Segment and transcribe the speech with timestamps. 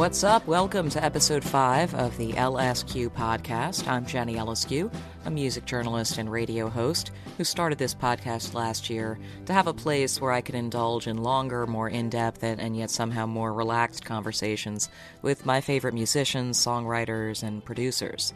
[0.00, 0.46] What's up?
[0.46, 3.86] Welcome to episode 5 of the LSQ podcast.
[3.86, 4.90] I'm Jenny Eliscu,
[5.26, 9.74] a music journalist and radio host who started this podcast last year to have a
[9.74, 13.52] place where I could indulge in longer, more in depth, and, and, yet somehow more
[13.52, 14.88] relaxed conversations
[15.20, 18.32] with my favorite musicians, songwriters, and producers.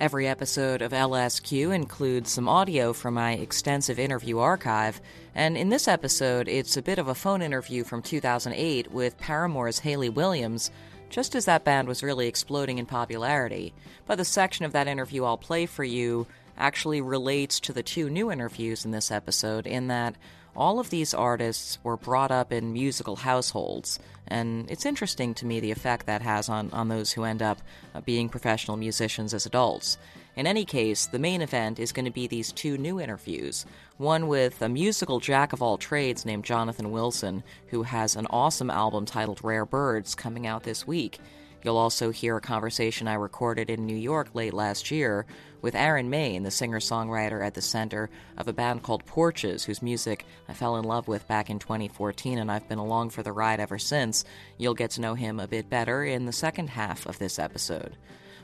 [0.00, 5.00] Every episode of LSQ includes some audio from my extensive interview archive,
[5.34, 9.80] and in this episode, it's a bit of a phone interview from 2008 with Paramore's
[9.80, 10.70] Hayley Williams,
[11.10, 13.72] just as that band was really exploding in popularity.
[14.06, 16.26] But the section of that interview I'll play for you
[16.56, 20.16] actually relates to the two new interviews in this episode, in that
[20.56, 25.60] all of these artists were brought up in musical households, and it's interesting to me
[25.60, 27.62] the effect that has on, on those who end up
[28.04, 29.98] being professional musicians as adults.
[30.38, 33.66] In any case, the main event is going to be these two new interviews
[33.96, 38.70] one with a musical jack of all trades named Jonathan Wilson, who has an awesome
[38.70, 41.18] album titled Rare Birds coming out this week.
[41.64, 45.26] You'll also hear a conversation I recorded in New York late last year
[45.60, 49.82] with Aaron Maine, the singer songwriter at the center of a band called Porches, whose
[49.82, 53.32] music I fell in love with back in 2014, and I've been along for the
[53.32, 54.24] ride ever since.
[54.56, 57.96] You'll get to know him a bit better in the second half of this episode.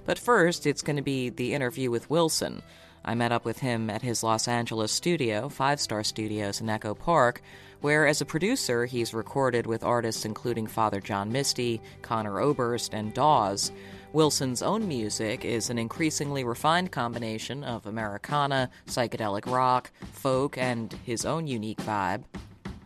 [0.05, 2.63] But first, it's going to be the interview with Wilson.
[3.05, 6.95] I met up with him at his Los Angeles studio, Five Star Studios in Echo
[6.95, 7.43] Park,
[7.81, 13.13] where as a producer he's recorded with artists including Father John Misty, Conor Oberst, and
[13.13, 13.73] Dawes.
[14.15, 21.27] Wilson's own music is an increasingly refined combination of Americana, psychedelic rock, folk, and his
[21.27, 22.23] own unique vibe.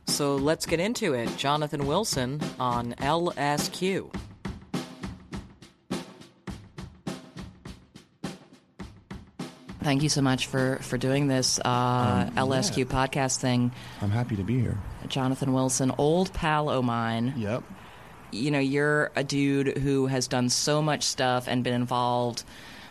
[0.06, 1.36] So let's get into it.
[1.36, 4.10] Jonathan Wilson on LSQ.
[9.88, 12.84] Thank you so much for, for doing this uh, um, LSQ yeah.
[12.84, 13.72] podcast thing.
[14.02, 14.76] I'm happy to be here.
[15.06, 17.32] Jonathan Wilson, old pal o' mine.
[17.38, 17.62] Yep.
[18.30, 22.44] You know, you're a dude who has done so much stuff and been involved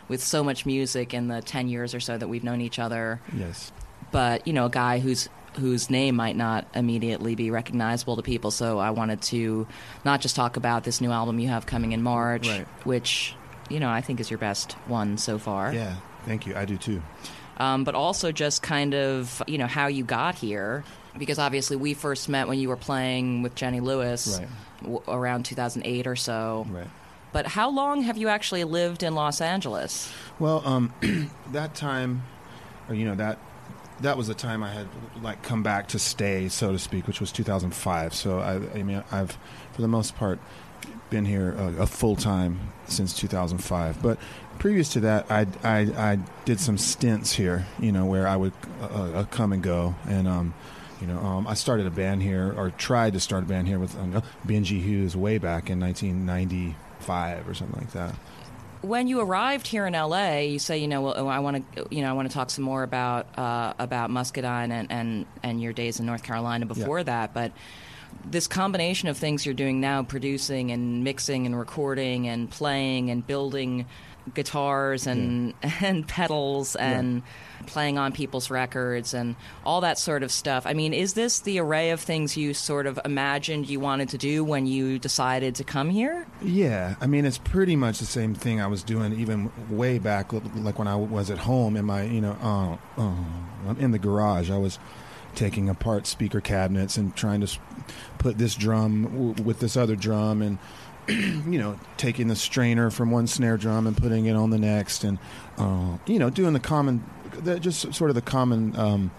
[0.08, 3.20] with so much music in the 10 years or so that we've known each other.
[3.32, 3.70] Yes.
[4.10, 8.50] But, you know, a guy who's whose name might not immediately be recognizable to people.
[8.50, 9.68] So I wanted to
[10.04, 12.66] not just talk about this new album you have coming in March, right.
[12.82, 13.36] which,
[13.70, 15.72] you know, I think is your best one so far.
[15.72, 15.94] Yeah,
[16.24, 16.54] Thank you.
[16.54, 17.02] I do too.
[17.58, 20.84] Um, but also just kind of you know how you got here
[21.16, 24.48] because obviously we first met when you were playing with Jenny Lewis right.
[24.82, 26.66] w- around 2008 or so.
[26.70, 26.86] Right.
[27.32, 30.10] But how long have you actually lived in Los Angeles?
[30.38, 30.92] Well, um,
[31.52, 32.22] that time,
[32.88, 33.38] or you know that
[34.00, 34.86] that was the time I had
[35.22, 38.14] like come back to stay, so to speak, which was 2005.
[38.14, 39.36] So I, I mean, I've
[39.72, 40.38] for the most part
[41.10, 44.02] been here uh, a full time since 2005.
[44.02, 44.18] But
[44.58, 45.78] previous to that, I, I,
[46.12, 49.94] I did some stints here, you know, where I would uh, uh, come and go.
[50.06, 50.54] And, um,
[51.00, 53.78] you know, um, I started a band here, or tried to start a band here
[53.78, 58.14] with um, Benji Hughes way back in 1995 or something like that.
[58.80, 62.02] When you arrived here in LA, you say, you know, well, I want to, you
[62.02, 65.72] know, I want to talk some more about uh, about Muscadine and, and, and your
[65.72, 67.04] days in North Carolina before yeah.
[67.04, 67.52] that, but
[68.24, 73.26] this combination of things you're doing now producing and mixing and recording and playing and
[73.26, 73.86] building
[74.34, 75.72] guitars and yeah.
[75.82, 77.66] and pedals and yeah.
[77.66, 80.66] playing on people's records and all that sort of stuff.
[80.66, 84.18] I mean, is this the array of things you sort of imagined you wanted to
[84.18, 86.26] do when you decided to come here?
[86.42, 90.32] Yeah, I mean, it's pretty much the same thing I was doing even way back,
[90.32, 94.50] like when I was at home in my, you know, uh, uh, in the garage.
[94.50, 94.78] I was
[95.34, 97.58] taking apart speaker cabinets and trying to
[98.18, 100.58] put this drum w- with this other drum and
[101.48, 105.04] you know taking the strainer from one snare drum and putting it on the next
[105.04, 105.18] and
[105.56, 107.02] uh, you know doing the common
[107.42, 109.10] the, just sort of the common um,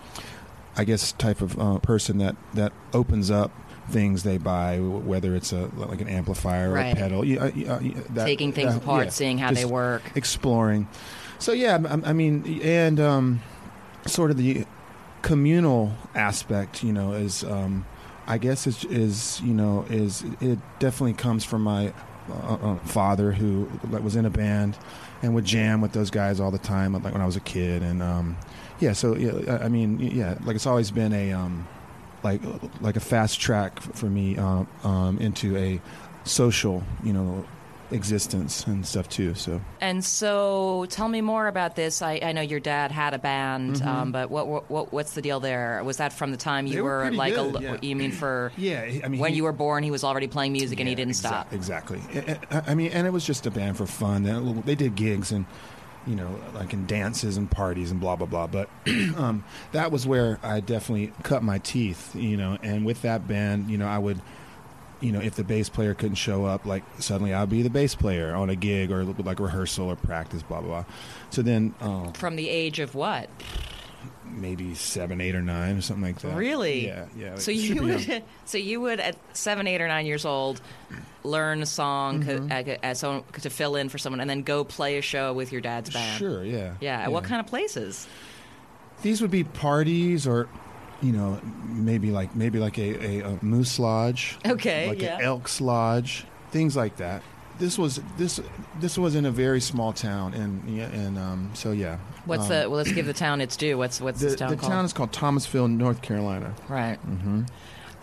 [0.75, 3.51] I guess type of uh, person that that opens up
[3.89, 6.87] things they buy, whether it's a like an amplifier right.
[6.87, 7.21] or a pedal.
[7.21, 7.79] Uh, uh,
[8.11, 10.87] that, Taking things apart, yeah, seeing how they work, exploring.
[11.39, 13.41] So yeah, I, I mean, and um,
[14.05, 14.65] sort of the
[15.21, 17.85] communal aspect, you know, is um,
[18.29, 21.91] I guess is, is you know is it definitely comes from my
[22.29, 24.77] uh, uh, father who was in a band
[25.23, 27.81] and would jam with those guys all the time, like when I was a kid,
[27.81, 28.37] and um,
[28.79, 31.67] yeah, so yeah, I mean, yeah, like it's always been a um,
[32.23, 32.41] like
[32.81, 35.81] like a fast track for me uh, um, into a
[36.23, 37.45] social, you know,
[37.91, 39.33] existence and stuff too.
[39.35, 42.01] So and so, tell me more about this.
[42.01, 43.87] I, I know your dad had a band, mm-hmm.
[43.87, 45.83] um, but what, what what's the deal there?
[45.83, 47.77] Was that from the time you were, were like good, a, yeah.
[47.81, 48.81] you mean for yeah?
[49.03, 50.95] I mean when he, you were born, he was already playing music yeah, and he
[50.95, 51.53] didn't exa- stop.
[51.53, 52.01] Exactly.
[52.51, 54.63] I mean, and it was just a band for fun.
[54.65, 55.45] They did gigs and
[56.07, 58.47] you know, like in dances and parties and blah blah blah.
[58.47, 58.69] But
[59.17, 62.57] um, that was where I definitely cut my teeth, you know.
[62.63, 64.21] And with that band, you know, I would
[65.01, 67.95] you know, if the bass player couldn't show up, like suddenly I'd be the bass
[67.95, 70.93] player on a gig or like rehearsal or practice, blah blah blah.
[71.29, 73.29] So then, uh, From the age of what?
[74.31, 76.35] maybe seven, eight, or nine, or something like that.
[76.35, 76.85] Really?
[76.85, 77.35] Yeah, yeah.
[77.37, 80.61] So you would, so you would at seven, eight, or nine years old,
[81.23, 82.71] learn a song Mm-hmm.
[82.83, 85.61] as someone, to fill in for someone, and then go play a show with your
[85.61, 86.17] dad's band.
[86.19, 86.75] Sure, yeah.
[86.79, 87.01] Yeah.
[87.01, 88.07] At what kind of places?
[89.01, 90.47] These would be parties or,
[91.01, 94.37] you know, maybe like maybe like a, a, a moose lodge.
[94.45, 95.17] Okay, Like yeah.
[95.17, 97.21] an elk's lodge, things like that.
[97.57, 98.39] This was this
[98.79, 101.97] this was in a very small town, and yeah, and um, so yeah.
[102.25, 102.69] What's um, the?
[102.69, 103.77] Well, let's give the town its due.
[103.77, 104.57] What's what's the, this town called?
[104.57, 104.71] the called?
[104.73, 106.53] town is called Thomasville, North Carolina.
[106.69, 106.97] right.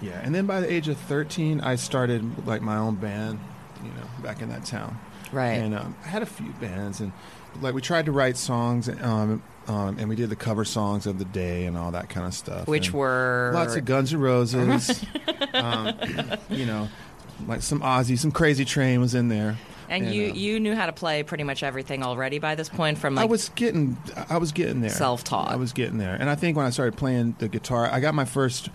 [0.03, 3.41] Yeah, and then by the age of thirteen, I started like my own band,
[3.83, 4.99] you know, back in that town.
[5.33, 5.53] Right.
[5.53, 7.13] And um, I had a few bands, and
[7.61, 11.19] like we tried to write songs, um, um, and we did the cover songs of
[11.19, 12.69] the day and all that kind of stuff.
[12.69, 15.05] Which and were lots of Guns N' Roses,
[15.55, 15.95] um,
[16.49, 16.89] you know,
[17.47, 19.57] like some Ozzy, some Crazy Train was in there.
[19.89, 22.99] And you uh, you knew how to play pretty much everything already by this point.
[22.99, 23.97] From like I was getting,
[24.29, 24.91] I was getting there.
[24.91, 25.51] Self-taught.
[25.51, 28.15] I was getting there, and I think when I started playing the guitar, I got
[28.15, 28.69] my first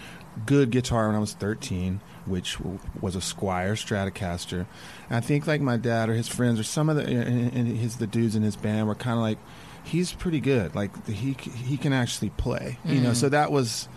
[0.45, 1.99] good guitar when I was 13,
[2.31, 2.57] which
[2.99, 4.65] was a Squier Stratocaster.
[5.09, 7.97] And I think like my dad or his friends or some of the and his
[7.97, 9.37] the dudes in his band were kind of like,
[9.83, 10.73] he's pretty good.
[10.75, 13.13] Like he he can actually play, you know.
[13.13, 13.87] So that was,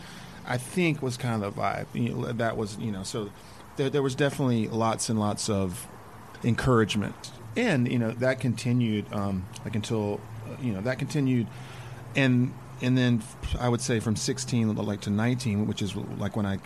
[0.46, 1.86] I think, was kind of the vibe.
[1.94, 3.02] You know, that was you know.
[3.02, 3.30] So
[3.76, 5.86] there there was definitely lots and lots of
[6.42, 10.20] encouragement, and you know that continued um, like until
[10.60, 11.46] you know that continued,
[12.16, 12.52] and
[12.82, 13.22] and then
[13.58, 16.58] I would say from 16 like to 19, which is like when I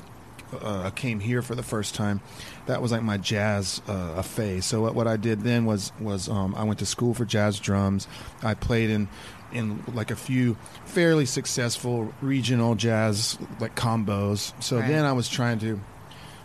[0.60, 2.20] uh, came here for the first time.
[2.66, 4.64] That was like my jazz uh, phase.
[4.64, 7.58] So what, what I did then was was um, I went to school for jazz
[7.60, 8.06] drums.
[8.42, 9.08] I played in
[9.52, 14.52] in like a few fairly successful regional jazz like combos.
[14.62, 14.88] So Right.
[14.88, 15.80] then I was trying to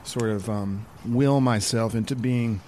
[0.03, 2.61] sort of um, will myself into being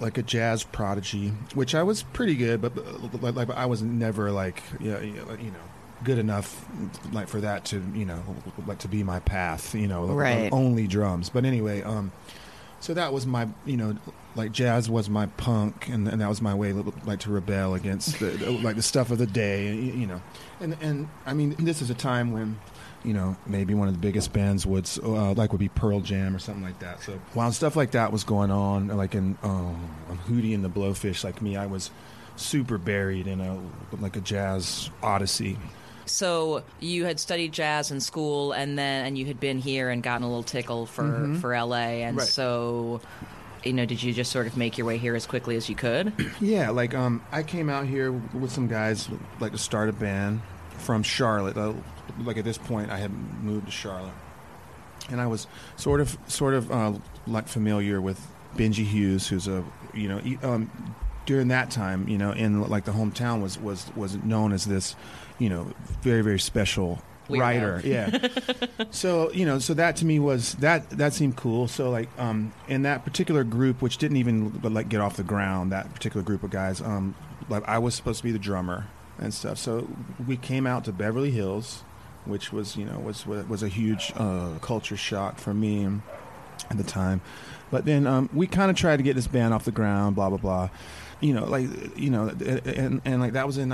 [0.00, 2.76] like a jazz prodigy, which I was pretty good, but
[3.22, 5.58] like, like I was never like yeah, you know, you know
[6.04, 6.64] good enough
[7.12, 8.22] like for that to you know
[8.66, 10.48] like to be my path, you know, Right.
[10.52, 11.30] only drums.
[11.30, 12.12] But anyway, um,
[12.80, 13.96] so that was my you know
[14.34, 18.18] like jazz was my punk, and, and that was my way like to rebel against
[18.18, 18.30] the,
[18.62, 20.22] like the stuff of the day, you know,
[20.60, 22.58] and and I mean this is a time when
[23.04, 26.36] you know, maybe one of the biggest bands would uh, like would be Pearl Jam
[26.36, 27.02] or something like that.
[27.02, 29.90] So while stuff like that was going on, like in um,
[30.28, 31.90] Hootie and the Blowfish, like me, I was
[32.36, 33.58] super buried in a
[34.00, 35.58] like a jazz odyssey.
[36.06, 40.02] So you had studied jazz in school, and then and you had been here and
[40.02, 42.18] gotten a little tickle for for LA, and Mm-hmm.
[42.18, 42.28] Right.
[42.28, 43.00] so
[43.64, 45.76] you know, did you just sort of make your way here as quickly as you
[45.76, 46.12] could?
[46.40, 49.08] Yeah, like um, I came out here with some guys
[49.38, 50.40] like to start a band
[50.78, 51.56] from Charlotte.
[51.56, 51.74] Uh,
[52.24, 53.12] like at this point, I had
[53.42, 54.14] moved to Charlotte,
[55.10, 55.46] and I was
[55.76, 56.92] sort of sort of uh,
[57.28, 58.20] like familiar with
[58.56, 59.64] Benji Hughes, who's a
[59.94, 60.70] you know um,
[61.24, 64.96] during that time, you know, in like the hometown was was was known as this,
[65.42, 65.66] you know,
[66.02, 67.40] very very special Weirdo.
[67.40, 67.80] writer.
[67.84, 68.28] Yeah.
[68.90, 71.68] so you know, so that to me was that that seemed cool.
[71.68, 75.72] So like, um, in that particular group, which didn't even like get off the ground,
[75.72, 77.14] that particular group of guys, um,
[77.48, 78.86] like I was supposed to be the drummer
[79.18, 79.58] and stuff.
[79.58, 79.88] So
[80.26, 81.82] we came out to Beverly Hills,
[82.24, 85.88] which was you know was was a huge uh, culture shock for me
[86.70, 87.20] at the time.
[87.70, 90.28] But then um, we kind of tried to get this band off the ground, blah
[90.28, 90.70] blah blah.
[91.20, 91.66] You know, like
[91.96, 93.68] you know, and and like that was in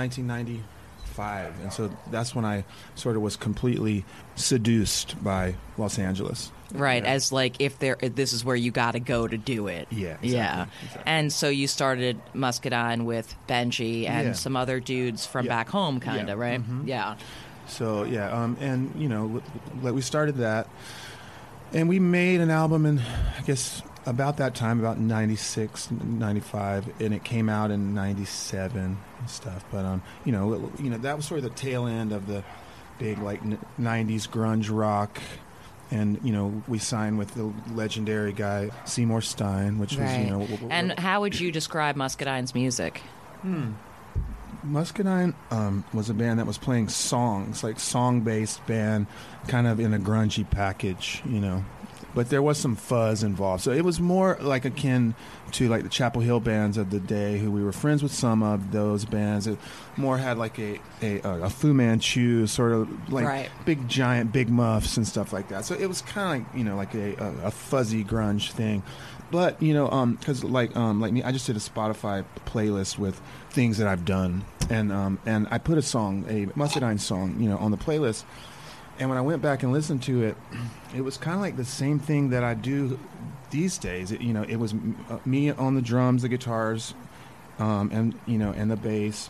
[1.19, 2.63] 1995, and so that's when I
[2.95, 6.51] sort of was completely seduced by Los Angeles.
[6.73, 7.09] Right, Yeah.
[7.13, 9.87] as like if there, if this is where you got to go to do it.
[9.89, 10.65] Yeah, exactly, yeah.
[10.83, 11.03] exactly.
[11.05, 14.33] And so you started Muscadine with Benji and Yeah.
[14.33, 15.49] some other dudes from Yeah.
[15.55, 16.61] back home, kind of, right?
[16.61, 16.87] Mhm.
[16.87, 17.15] Yeah.
[17.67, 19.41] So yeah, um, and you know,
[19.81, 20.67] like we started that,
[21.73, 27.13] and we made an album in, I guess, about that time, about 96, 95, and
[27.13, 29.65] it came out in '97 and stuff.
[29.71, 32.43] But um, you know, you know, that was sort of the tail end of the
[32.97, 35.19] big like n- '90s grunge rock.
[35.91, 40.39] And you know, we signed with the legendary guy Seymour Stein, which was you know,
[40.41, 43.01] w- w- And how would you describe Muscadine's music?
[44.63, 49.07] Muscadine um, was a band that was playing songs, like song-based band,
[49.47, 51.63] kind of in a grungy package, you know.
[52.15, 55.13] But there was some fuzz involved, so it was more like akin
[55.51, 58.41] to like the Chapel Hill bands of the day, who we were friends with some
[58.41, 59.45] of those bands.
[59.45, 59.59] It
[59.95, 63.49] more had like a a, a Fu Manchu sort of like Right.
[63.65, 65.65] big giant big muffs and stuff like that.
[65.65, 68.81] So it was kind of like you know like a, a, a fuzzy grunge thing.
[69.31, 72.97] But you know, um, because like um, like me, I just did a Spotify playlist
[72.97, 77.35] with things that I've done, and um, and I put a song, a Muscadine song,
[77.39, 78.23] you know, on the playlist,
[78.99, 80.37] And when I went back and listened to it,
[80.93, 82.99] it was kind of like the same thing that I do
[83.49, 84.11] these days.
[84.11, 84.73] It, you know, it was
[85.09, 86.93] uh, me on the drums, the guitars,
[87.59, 89.29] um, and you know, and the bass.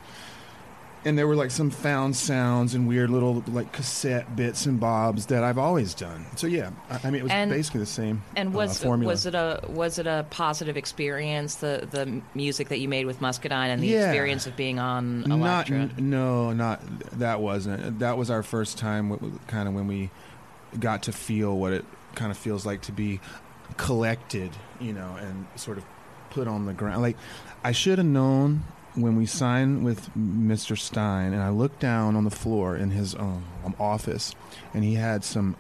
[1.06, 5.28] And there were like some found sounds and weird little like cassette bits and bobs
[5.28, 6.26] that I've always done.
[6.36, 8.22] So yeah, I, I mean, it was And- basically the same.
[8.36, 9.10] And uh, was formula.
[9.14, 13.22] was it a was it a positive experience the the music that you made with
[13.22, 14.08] Muscadine and the Yeah.
[14.10, 15.78] experience of being on Not, Elektra?
[15.78, 16.82] n- no, not
[17.18, 18.00] that wasn't.
[18.00, 20.10] That was our first time, kind of when we
[20.80, 23.22] got to feel what it kind of feels like to be
[23.78, 24.52] collected,
[24.82, 25.86] you know, and sort of
[26.32, 27.02] put on the ground.
[27.02, 27.16] Like
[27.64, 28.64] I should have known
[29.02, 30.78] when we signed with Mr.
[30.78, 33.44] Stein, and I looked down on the floor in his um,
[33.80, 34.36] office,
[34.74, 35.56] and he had some.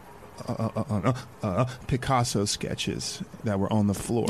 [0.47, 4.27] Uh, uh, uh, uh, uh, Picasso sketches that were on the floor.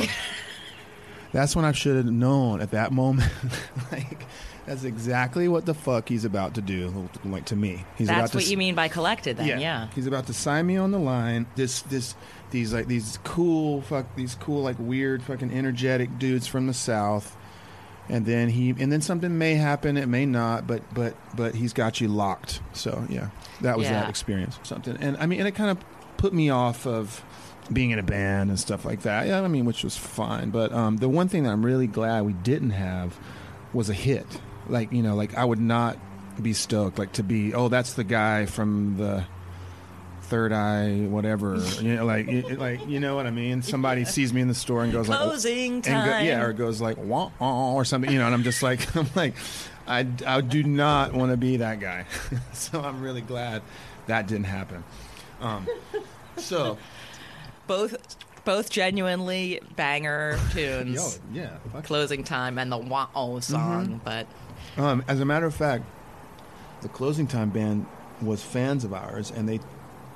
[1.31, 3.31] That's when I should have known at that moment.
[3.91, 4.25] like,
[4.65, 7.09] that's exactly what the fuck he's about to do.
[7.23, 9.59] Like to me, he's about That's to what you mean by collected, then?
[9.59, 9.87] Yeah.
[9.95, 11.47] He's about to sign me on the line.
[11.55, 12.15] This, this,
[12.51, 17.35] these like these cool fuck these cool like weird fucking energetic dudes from the south,
[18.09, 19.97] and then he and then something may happen.
[19.97, 22.61] It may not, but but but he's got you locked.
[22.73, 23.29] So yeah,
[23.61, 24.01] that was Yeah.
[24.01, 24.59] that experience.
[24.63, 25.77] Something, and I mean, and it kind of
[26.17, 27.23] put me off of
[27.71, 29.27] being in a band and stuff like that.
[29.27, 30.49] Yeah, I mean, which was fine.
[30.49, 33.17] But um, the one thing that I'm really glad we didn't have
[33.73, 34.25] was a hit.
[34.67, 35.97] Like you know, like I would not
[36.41, 37.53] be stoked like to be.
[37.53, 39.25] Oh, that's the guy from the
[40.29, 41.55] Third Eye, whatever.
[41.81, 43.61] you know, like like you know what I mean.
[43.61, 46.05] Somebody sees me in the store and goes like, Closing and time.
[46.07, 49.07] go, yeah, or goes like wah, or something, you know, and I'm just like, I'm
[49.15, 49.33] like,
[49.87, 52.05] I, I do not want to be that guy.
[52.53, 53.61] so I'm really glad
[54.07, 54.83] that didn't happen.
[55.41, 55.67] Um,
[56.37, 56.77] so,
[57.67, 57.95] both
[58.45, 61.19] both genuinely banger tunes.
[61.33, 61.41] yo,
[61.73, 61.81] yeah.
[61.83, 63.97] Closing time and the wah oh song, Mm-hmm.
[64.03, 64.27] but
[64.77, 65.85] Um, as a matter of fact,
[66.81, 67.85] the closing time band
[68.21, 69.59] was fans of ours, and they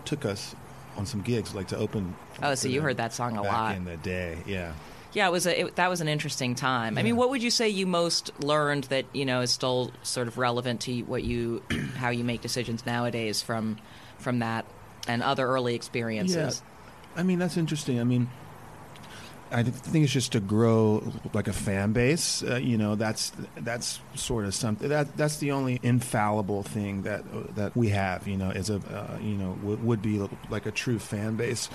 [0.05, 0.55] took us
[0.95, 2.15] on some gigs, like to open.
[2.41, 3.75] oh, so you heard that song a back lot.
[3.75, 4.37] in the day.
[4.45, 4.73] Yeah.
[5.13, 6.97] Yeah, it was a it, that was an interesting time.
[6.97, 10.27] I mean, what would you say you most learned that you know is still sort
[10.27, 11.61] of relevant to what you
[11.97, 13.77] how you make decisions nowadays from
[14.17, 14.65] from that
[15.07, 16.63] and other early experiences?
[16.63, 17.19] Yeah.
[17.19, 17.99] I mean, that's interesting.
[17.99, 18.27] I mean,
[19.53, 22.41] I think it's just to grow like a fan base.
[22.43, 27.23] Uh, you know, that's that's sort of something that that's the only infallible thing that
[27.55, 28.27] that we have.
[28.27, 31.69] You know, is a uh, you know would, would be like a true fan base.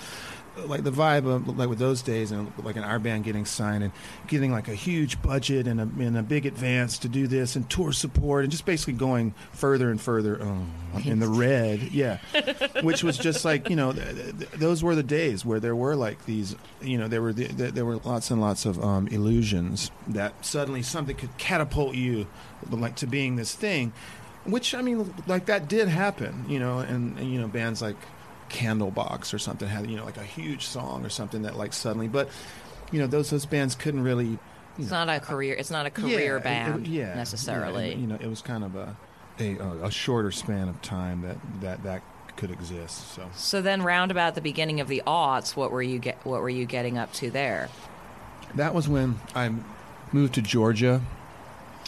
[0.65, 3.83] Like the vibe of like with those days, and like an our band getting signed
[3.83, 3.93] and
[4.27, 7.69] getting like a huge budget and a, and a big advance to do this and
[7.69, 10.65] tour support and just basically going further and further oh,
[11.05, 12.19] in the red, yeah.
[12.81, 15.95] Which was just like you know th- th- those were the days where there were
[15.95, 19.07] like these you know there were the, th- there were lots and lots of um,
[19.07, 22.27] illusions that suddenly something could catapult you
[22.69, 23.93] like to being this thing
[24.45, 27.97] which i mean like that did happen you know and, and you know bands like
[28.49, 32.07] candlebox or something had you know like a huge song or something that like suddenly
[32.07, 32.29] but
[32.91, 34.37] you know those those bands couldn't really
[34.77, 35.53] It's know, not a career.
[35.55, 37.89] It's not a career yeah, it- band it- yeah, necessarily.
[37.89, 38.95] yeah, you know, it was kind of a,
[39.39, 42.01] a a shorter span of time that that that
[42.37, 43.13] could exist.
[43.13, 46.17] So so then, round about the beginning of the aughts, what were you get?
[46.25, 47.69] What were you getting up to there?
[48.55, 49.53] that was when I
[50.11, 51.01] moved to Georgia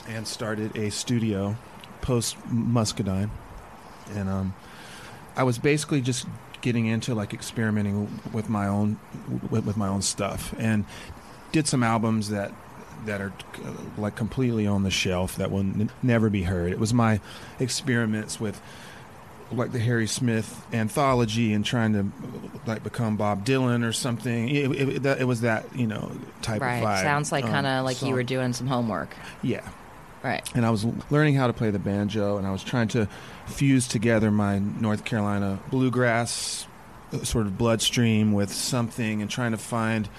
[0.07, 1.55] and started a studio
[2.01, 3.31] post Muscadine,
[4.13, 4.53] and um,
[5.35, 6.27] I was basically just
[6.61, 8.99] getting into like experimenting with my own
[9.49, 10.85] with, with my own stuff and
[11.51, 12.51] did some albums that
[13.05, 13.33] that are
[13.65, 16.71] uh, like completely on the shelf that will n- never be heard.
[16.71, 17.19] It was my
[17.59, 18.61] experiments with
[19.51, 22.05] like the Harry Smith anthology and trying to
[22.65, 24.47] like become Bob Dylan or something.
[24.49, 26.77] It, it, it, it was that you know type right.
[26.77, 27.01] of vibe.
[27.01, 29.13] Sounds like Um, kind of like you were doing some homework.
[29.41, 29.67] Yeah,
[30.23, 30.47] Right.
[30.55, 33.09] and I was learning how to play the banjo, and I was trying to
[33.51, 36.67] fuse together my North Carolina bluegrass
[37.13, 40.09] uh, sort of bloodstream with something, and trying to find,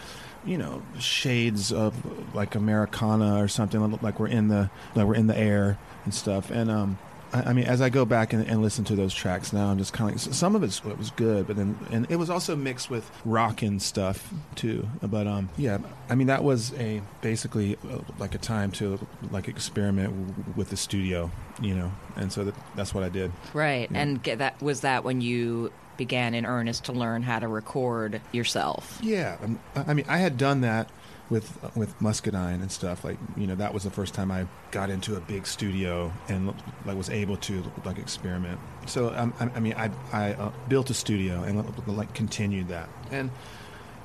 [0.45, 1.95] you know, shades of
[2.35, 6.51] like Americana or something, like we're in the like we're in the air and stuff.
[6.51, 6.99] And um,
[7.33, 9.79] I, I mean, as I go back and, and listen to those tracks now, I'm
[9.79, 12.31] just kind of like some of it's, it was good, but then and it was
[12.31, 14.89] also mixed with rock and stuff too.
[15.03, 18.99] But um, yeah, I mean that was a basically uh, like a time to
[19.31, 23.33] like experiment w- with the studio, you know, and so that, that's what I did.
[23.55, 23.91] Right.
[23.91, 23.99] Yeah.
[23.99, 28.21] And get that was that when you began in earnest to learn how to record
[28.33, 28.99] yourself.
[29.03, 30.89] Yeah, um, I mean, I had done that
[31.33, 33.05] with with Muscadine and stuff.
[33.05, 36.55] Like, you know, that was the first time I got into a big studio and
[36.85, 38.61] like was able to like experiment.
[38.87, 42.89] So, um, I, I mean, I I uh, built a studio and like continued that,
[43.11, 43.31] and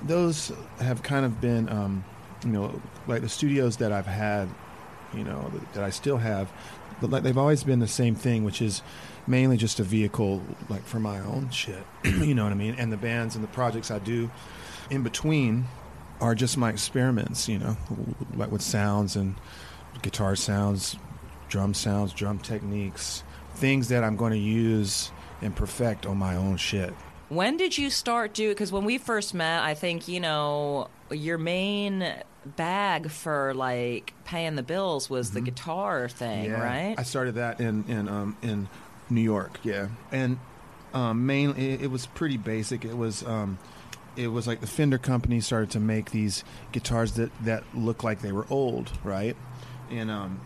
[0.01, 2.05] those have kind of been, um,
[2.43, 4.47] you know, like the studios that I've had
[5.13, 6.51] you know, that, that I still have.
[6.99, 8.81] But like, they've always been the same thing, which is
[9.25, 11.85] mainly just a vehicle, like for my own shit.
[12.03, 12.75] you know what I mean?
[12.77, 14.29] And the bands and the projects I do
[14.89, 15.65] in between
[16.21, 17.77] are just my experiments, you know,
[18.35, 19.35] like with sounds and
[20.01, 20.95] guitar sounds,
[21.49, 23.23] drum sounds, drum techniques,
[23.55, 26.93] things that I'm going to use and perfect on my own shit.
[27.29, 28.49] When did you start do?
[28.49, 32.13] Because when we first met, I think you know your main
[32.55, 36.51] bag for like paying the bills was the guitar thing, Mm-hmm.
[36.53, 36.63] Yeah.
[36.87, 36.95] right?
[36.97, 38.69] I started that in in um, in
[39.09, 40.39] New York, yeah, and
[40.93, 42.85] um, mainly it, it was pretty basic.
[42.85, 43.57] It was um,
[44.17, 48.21] it was like the Fender company started to make these guitars that that looked like
[48.21, 49.37] they were old, right?
[49.91, 50.41] And um,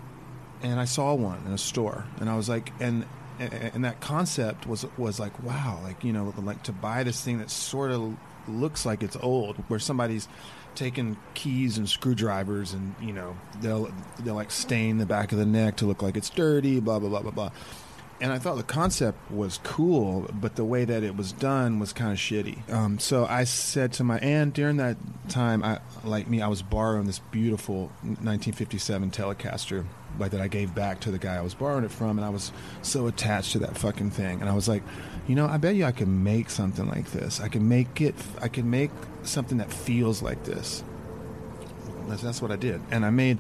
[0.62, 3.06] and I saw one in a store, and I was like, and
[3.40, 7.40] and that concept was was like, wow, like you know, like to buy this thing
[7.40, 8.16] that sort of
[8.48, 10.28] looks like it's old, where somebody's
[10.76, 15.46] taking keys and screwdrivers, and you know, they'll they'll like stain the back of the
[15.46, 17.52] neck to look like it's dirty, blah blah blah blah blah.
[18.22, 21.92] And I thought the concept was cool, but the way that it was done was
[21.92, 22.72] kind of shitty.
[22.72, 24.98] Um, so I said to my aunt during that
[25.28, 29.86] time, I like me, I was borrowing this beautiful 1957 Telecaster,
[30.20, 32.30] like that I gave back to the guy I was borrowing it from, and I
[32.30, 32.52] was
[32.84, 34.40] so attached to that fucking thing.
[34.40, 34.84] And I was like,
[35.28, 37.42] you know, I bet you I can make something like this.
[37.42, 38.14] I can make it.
[38.40, 38.92] I can make
[39.24, 40.84] something that feels like this.
[42.08, 43.40] That's, that's what I did, and I made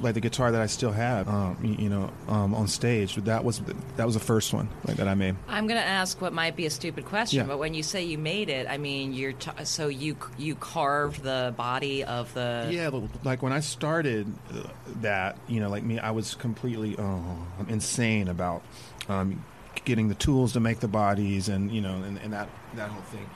[0.00, 3.16] like the guitar that I still have, um, you, you know, um, on stage.
[3.16, 3.60] That was
[3.96, 5.36] that was the first one like that I made.
[5.48, 7.46] I'm going to ask what might be a stupid question, Yeah.
[7.46, 11.22] but when you say you made it, I mean you're t- so you you carved
[11.22, 12.90] the body of the Yeah,
[13.24, 14.62] like when I started uh,
[15.00, 17.36] that, you know, like me, I was completely oh,
[17.68, 18.62] insane about
[19.08, 19.44] um,
[19.84, 23.02] getting the tools to make the bodies, and you know, and, and that that whole
[23.02, 23.28] thing.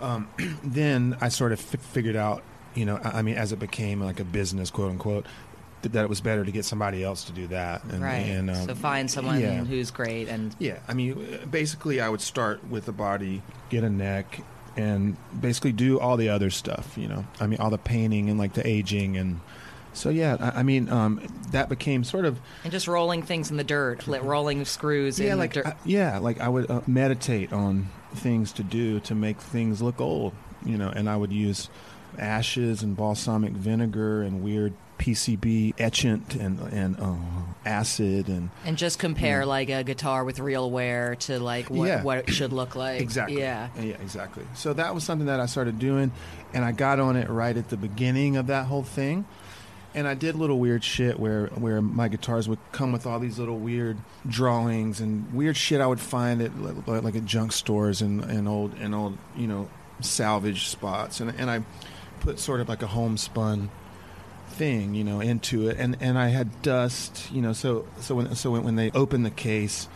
[0.00, 0.28] Um,
[0.62, 2.42] then I sort of f- figured out,
[2.74, 5.26] you know, I mean, as it became like a business, quote unquote,
[5.82, 7.84] that it was better to get somebody else to do that.
[7.84, 8.26] And, right.
[8.26, 9.64] And, um, so find someone yeah.
[9.64, 13.90] who's great and Yeah, I mean, basically, I would start with the body, get a
[13.90, 14.42] neck,
[14.76, 16.96] and basically do all the other stuff.
[16.96, 19.40] You know, I mean, all the painting and like the aging, and
[19.92, 20.36] so yeah.
[20.40, 24.06] I, I mean, um, that became sort of and just rolling things in the dirt,
[24.08, 25.66] li- rolling screws yeah, in like the dirt.
[25.66, 30.00] I, yeah, like I would uh, meditate on things to do to make things look
[30.00, 30.34] old.
[30.64, 31.68] You know, and I would use
[32.18, 37.14] ashes and balsamic vinegar and weird PCB etchant and and uh,
[37.64, 42.02] acid and and just compare like a guitar with real wear to like what, Yeah.
[42.02, 43.00] what it should look like.
[43.00, 43.38] Exactly.
[43.38, 43.68] Yeah.
[43.78, 44.44] Yeah, exactly.
[44.54, 46.10] So that was something that I started doing,
[46.52, 49.24] and I got on it right at the beginning of that whole thing.
[49.94, 53.38] And I did little weird shit where where my guitars would come with all these
[53.38, 53.96] little weird
[54.28, 56.52] drawings and weird shit I would find at
[56.86, 59.68] like at junk stores and, and old and old you know
[60.00, 61.62] salvage spots and and I
[62.20, 63.70] put sort of like a homespun
[64.58, 68.34] thing, you know, into it, and and I had dust, you know, so so when
[68.34, 69.88] so when, when they opened the case,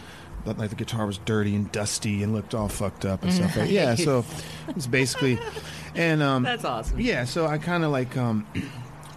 [0.47, 3.57] like the guitar was dirty and dusty and looked all fucked up and stuff.
[3.57, 4.25] Like, yeah, so
[4.69, 5.39] it's basically,
[5.95, 6.99] and um, That's awesome.
[7.01, 8.47] yeah, so I kind of like um,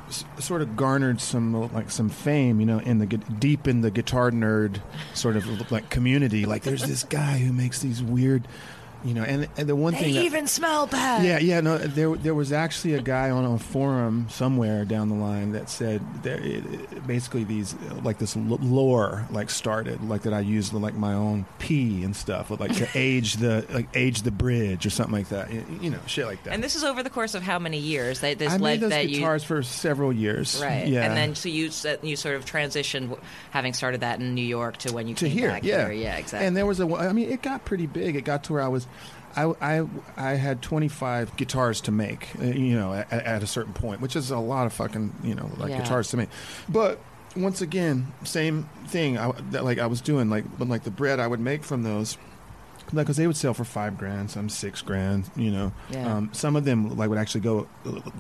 [0.08, 3.82] s- sort of garnered some like some fame, you know, in the gu- deep in
[3.82, 4.82] the guitar nerd
[5.14, 6.46] sort of like community.
[6.46, 8.48] Like, there's this guy who makes these weird,
[9.06, 11.24] you know, and, and the one They thing that, even smell bad.
[11.24, 11.62] yeah, yeah.
[11.62, 15.70] No, there there was actually a guy on a forum somewhere down the line that
[15.70, 20.74] said there it, it- basically these like this lore like started like that I used
[20.74, 24.90] like my own pee and stuff like to age the like age the bridge or
[24.90, 25.54] something like that.
[25.54, 26.54] You, you know, shit like that.
[26.54, 28.22] And this is over the course of how many years?
[28.22, 30.60] That this I led made those that guitars for several years.
[30.62, 31.04] right, Yeah.
[31.04, 31.70] and then so you
[32.02, 33.18] you sort of transitioned,
[33.52, 35.92] having started that in New York to when you to came here, back yeah, here.
[35.92, 36.48] Yeah, exactly.
[36.48, 38.16] And there was a, I mean, it got pretty big.
[38.16, 38.88] It got to where I was,
[39.36, 39.86] I, I,
[40.18, 44.16] I had 25 guitars to make, uh, you know, at, at a certain point, which
[44.16, 45.80] is a lot of fucking, you know, like Yeah.
[45.80, 46.30] guitars to make.
[46.70, 47.00] But
[47.36, 49.18] once again, same thing.
[49.18, 51.84] I, that, like I was doing, like, but like the bread I would make from
[51.84, 52.18] those.
[52.94, 55.72] Because they would sell for five grand, some six grand, you know.
[55.90, 56.18] Yeah.
[56.18, 57.68] Um, some of them like would actually go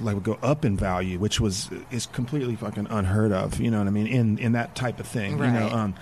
[0.01, 3.59] like would go up in value, which was is completely fucking unheard of.
[3.59, 4.07] You know what I mean?
[4.07, 5.59] In in that type of thing, you know.
[5.61, 5.71] Right.
[5.71, 5.93] Um,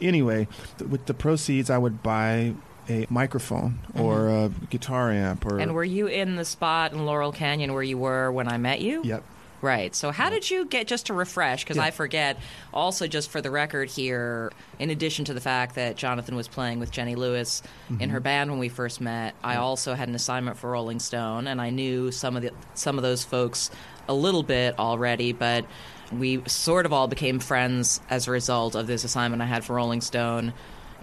[0.00, 0.46] anyway,
[0.78, 2.54] th- with the proceeds, I would buy
[2.88, 5.60] a microphone or a guitar amp or Mm-hmm.
[5.60, 8.80] and were you in the spot in Laurel Canyon where you were when I met
[8.80, 9.02] you?
[9.04, 9.22] yep.
[9.60, 9.94] Right.
[9.94, 11.62] So, how did you get just to refresh?
[11.62, 11.84] Because Yeah.
[11.84, 12.36] I forget.
[12.74, 16.80] Also, just for the record here, in addition to the fact that Jonathan was playing
[16.80, 17.62] with Jenny Lewis
[18.00, 21.46] in her band when we first met, I also had an assignment for Rolling Stone,
[21.46, 23.70] and I knew some of the some of those folks
[24.08, 25.64] a little bit already, but
[26.12, 29.74] we sort of all became friends as a result of this assignment I had for
[29.76, 30.54] Rolling Stone.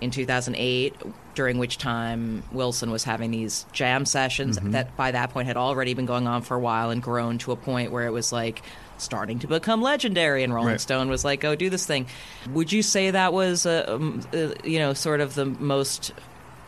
[0.01, 0.95] In 2008,
[1.35, 5.93] during which time Wilson was having these jam sessions that by that point had already
[5.93, 8.62] been going on for a while and grown to a point where it was like
[8.97, 10.43] starting to become legendary.
[10.43, 10.81] And Rolling Right.
[10.81, 12.07] Stone was like, "Go do this thing."
[12.51, 16.12] Would you say that was, uh, um, uh, you know, sort of the most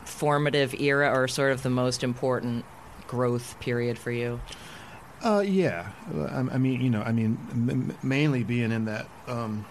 [0.05, 2.65] formative era, or sort of the most important
[3.07, 4.39] growth period for you?
[5.23, 5.89] Uh, yeah.
[6.15, 9.65] I, I mean, you know, I mean, m- mainly being in that, um,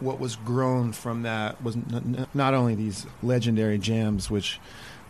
[0.00, 4.58] what was grown from that was n- n- not only these legendary jams, which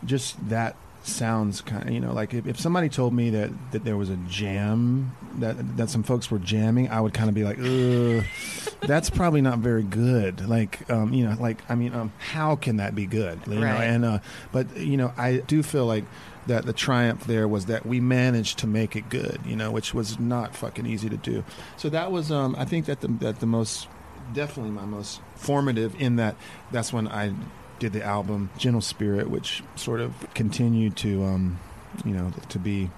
[0.05, 3.83] just that sounds kind of, you know, like if, if somebody told me that, that
[3.83, 7.43] there was a jam, that that some folks were jamming, I would kind of be
[7.43, 7.57] like,
[8.81, 10.47] that's probably not very good.
[10.47, 13.39] Like, um, you know, like, I mean, um, how can that be good?
[13.47, 13.83] You know, Right.
[13.85, 14.19] and, uh,
[14.51, 16.05] but, you know, I do feel like,
[16.47, 19.93] that the triumph there was that we managed to make it good, you know, which
[19.93, 21.43] was not fucking easy to do.
[21.77, 23.87] So that was, um, I think that the that the most,
[24.33, 26.35] definitely my most formative in that.
[26.71, 27.33] That's when I
[27.79, 31.59] did the album Gentle Spirit, which sort of continued to, um,
[32.05, 32.89] you know, to be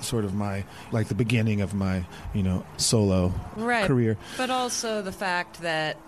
[0.00, 3.86] sort of my like the beginning of my you know solo Right.
[3.86, 4.16] career.
[4.38, 5.98] But also the fact that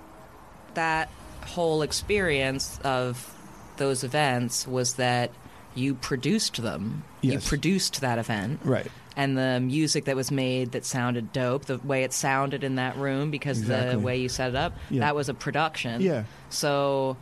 [0.74, 1.10] that
[1.44, 3.34] whole experience of
[3.76, 5.30] those events was that
[5.74, 7.04] you produced them.
[7.20, 8.60] You produced that event.
[8.64, 8.90] Right.
[9.16, 12.96] And the music that was made that sounded dope, the way it sounded in that
[12.96, 13.92] room, because Exactly.
[13.92, 15.00] the way you set it up, Yeah.
[15.00, 16.00] that was a production.
[16.00, 16.24] Yeah.
[16.48, 17.16] So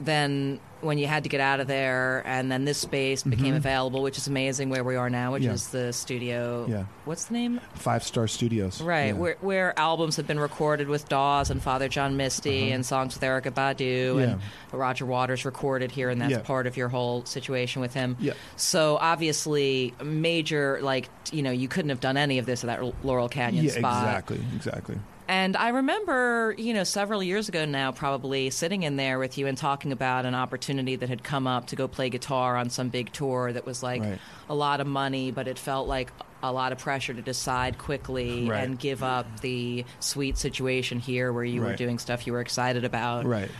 [0.00, 3.58] then when you had to get out of there, and then this space became Mhm.
[3.58, 5.52] available, which is amazing where we are now, which Yeah.
[5.52, 6.66] is the studio.
[6.68, 6.84] Yeah.
[7.06, 7.60] What's the name?
[7.74, 8.82] Five Star Studios.
[8.82, 9.12] Right, Yeah.
[9.14, 12.74] where where albums have been recorded with Dawes and Father John Misty Uh-huh.
[12.74, 14.40] and songs with Erykah Badu and
[14.72, 16.38] Roger Waters recorded here, and that's Yeah.
[16.40, 18.16] part of your whole situation with him.
[18.20, 18.34] Yeah.
[18.56, 23.04] So obviously, major like you know you couldn't have done any of this at that
[23.04, 24.04] Laurel Canyon yeah, spot.
[24.04, 24.96] exactly, exactly.
[25.26, 29.46] And I remember, you know, several years ago now, probably sitting in there with you
[29.46, 32.90] and talking about an opportunity that had come up to go play guitar on some
[32.90, 34.18] big tour that was like Right.
[34.50, 38.50] a lot of money, but it felt like a lot of pressure to decide quickly
[38.50, 38.64] Right.
[38.64, 42.84] and give up the sweet situation here where you were doing stuff you were excited
[42.84, 43.24] about.
[43.24, 43.50] Right.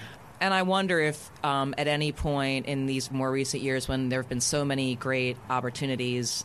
[0.43, 4.21] And I wonder if um, at any point in these more recent years when there
[4.21, 6.45] have been so many great opportunities,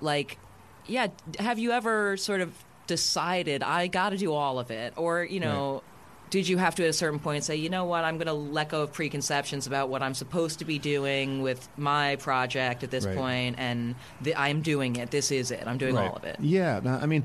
[0.00, 0.38] like,
[0.86, 2.54] yeah, have you ever sort of
[2.86, 4.92] decided, I got to do all of it?
[4.96, 5.82] Or, you know,
[6.30, 8.32] did you have to at a certain point say, you know what, I'm going to
[8.32, 12.90] let go of preconceptions about what I'm supposed to be doing with my project at
[12.90, 13.16] this Right.
[13.16, 15.10] point, and th- I'm doing it.
[15.10, 15.64] This is it.
[15.66, 16.08] I'm doing Right.
[16.08, 16.36] all of it.
[16.40, 17.24] Yeah, I mean,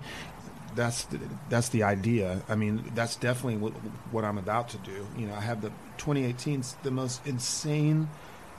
[0.76, 2.42] that's the, that's the idea.
[2.50, 3.72] I mean, that's definitely what,
[4.12, 5.08] what I'm about to do.
[5.18, 8.10] You know, I have the 2018 's the most insane,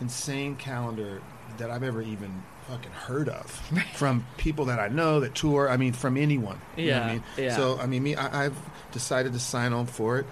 [0.01, 1.21] insane calendar
[1.59, 3.51] that I've ever even fucking heard of
[3.95, 5.69] from people that I know that tour.
[5.71, 6.61] I mean, from anyone.
[6.77, 7.25] You know I Yeah, mean?
[7.37, 7.57] yeah.
[7.57, 8.57] So I mean, me, I, I've
[8.93, 10.27] decided to sign on for it.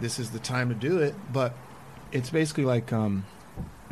[0.00, 1.54] This is the time to do it, but
[2.12, 2.92] it's basically like.
[2.92, 3.24] um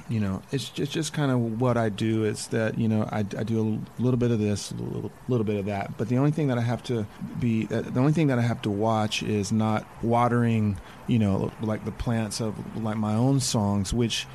[0.07, 2.25] you know, it's just, just kind of what I do.
[2.25, 3.59] Is that you know I, I do
[3.99, 5.97] a little bit of this, a little, little bit of that.
[5.97, 7.07] But the only thing that I have to
[7.41, 11.51] be, uh, the only thing that I have to watch is not watering, you know,
[11.63, 14.27] like the plants of like my own songs, which,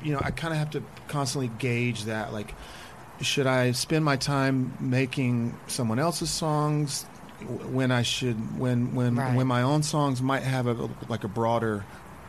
[0.00, 2.32] you know, I kind of have to constantly gauge that.
[2.32, 2.54] Like,
[3.20, 7.04] should I spend my time making someone else's songs
[7.70, 9.34] when I should when when Right.
[9.36, 11.84] when my own songs might have a like a broader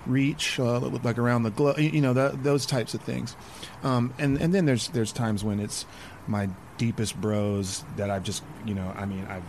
[0.05, 3.35] reach, uh, like around the globe, you know, that, those types of things.
[3.83, 5.85] Um, and and then there's there's times when it's
[6.27, 9.43] my deepest bros that I've just, you know, I mean, I've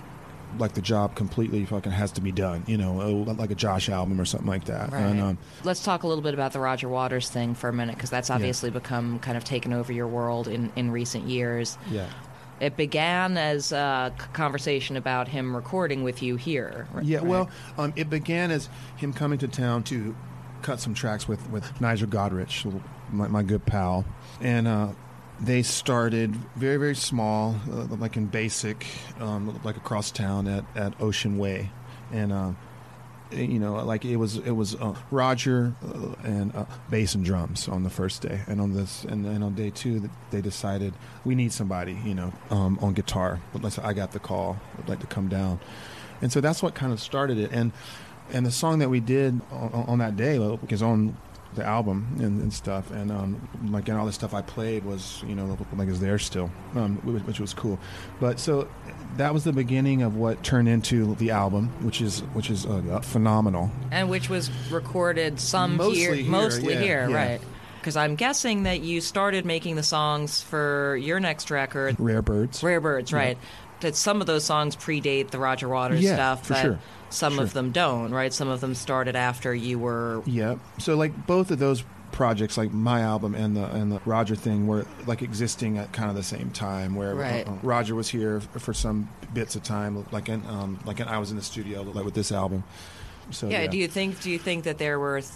[0.59, 3.89] like the job completely fucking has to be done, you know, uh, like a Josh
[3.89, 4.93] album or something like that.
[4.93, 5.01] Right.
[5.03, 7.95] And, um, Let's talk a little bit about the Roger Waters thing for a minute,
[7.97, 11.79] because that's obviously become kind of taken over your world in, in recent years.
[11.91, 12.07] yeah.
[12.61, 16.89] It began as a conversation about him recording with you here.
[16.93, 20.17] r- Yeah, well, um, it began as him coming to town to
[20.63, 24.05] cut some tracks with, with Nigel Godrich, my, my good pal.
[24.41, 24.89] And uh,
[25.41, 28.87] they started very, very small, uh, like in basic,
[29.21, 31.71] um, like across town at, at Ocean Way.
[32.13, 32.53] And, uh,
[33.31, 37.69] you know, like it was it was uh, Roger uh, and uh, bass and drums
[37.69, 41.35] on the first day, and on this and then on day two they decided we
[41.35, 43.41] need somebody, you know, um, on guitar.
[43.53, 45.61] But I got the call, I'd like to come down,
[46.23, 47.51] and so that's what kind of started it.
[47.53, 47.73] And
[48.33, 50.37] and the song that we did on, on that day
[50.71, 51.17] is on
[51.55, 55.23] the album and, and stuff, and um, like and all the stuff I played was
[55.27, 57.79] you know like is there still, um, which, was cool.
[58.21, 58.69] But so
[59.17, 63.01] that was the beginning of what turned into the album, which is which is uh,
[63.01, 63.71] phenomenal.
[63.91, 67.17] and which was recorded some Mostly here, here, mostly yeah, here, yeah.
[67.17, 67.41] right?
[67.81, 72.63] Because I'm guessing that you started making the songs for your next record, Rare Birds.
[72.63, 73.19] Rare Birds, Yeah.
[73.81, 76.79] That some of those songs predate the Roger Waters Yeah, stuff, but sure.
[77.11, 77.43] some Sure.
[77.45, 78.33] of them don't, right?
[78.33, 80.23] Some of them started after you were.
[80.27, 80.57] Yeah.
[80.79, 84.67] So like both of those projects like my album and the and the Roger thing
[84.67, 87.47] were like existing at kind of the same time where Right.
[87.47, 91.31] uh, Roger was here for some bits of time like in um, like I was
[91.31, 92.65] in the studio like with this album
[93.31, 95.31] so yeah, do you think do you think that there were th-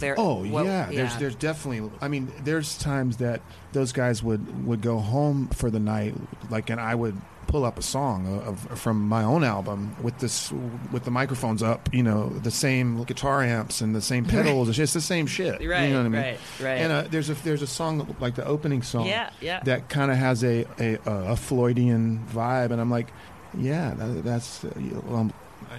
[0.00, 1.88] there Oh what- yeah, there's there's definitely.
[2.00, 3.40] I mean, there's times that
[3.72, 6.14] those guys would would go home for the night,
[6.50, 10.18] like, and I would pull up a song of, of from my own album with
[10.18, 10.50] this
[10.92, 14.68] with the microphones up, you know, the same guitar amps and the same pedals.
[14.68, 15.52] It's just the same shit.
[15.66, 16.20] Right, You know what I mean?
[16.22, 16.70] right, right.
[16.80, 19.06] And uh, there's a there's a song like the opening song.
[19.06, 19.60] Yeah, yeah.
[19.64, 23.08] That kind of has a, a a Floydian vibe, and I'm like,
[23.56, 24.68] yeah, that, that's uh,
[25.10, 25.32] um,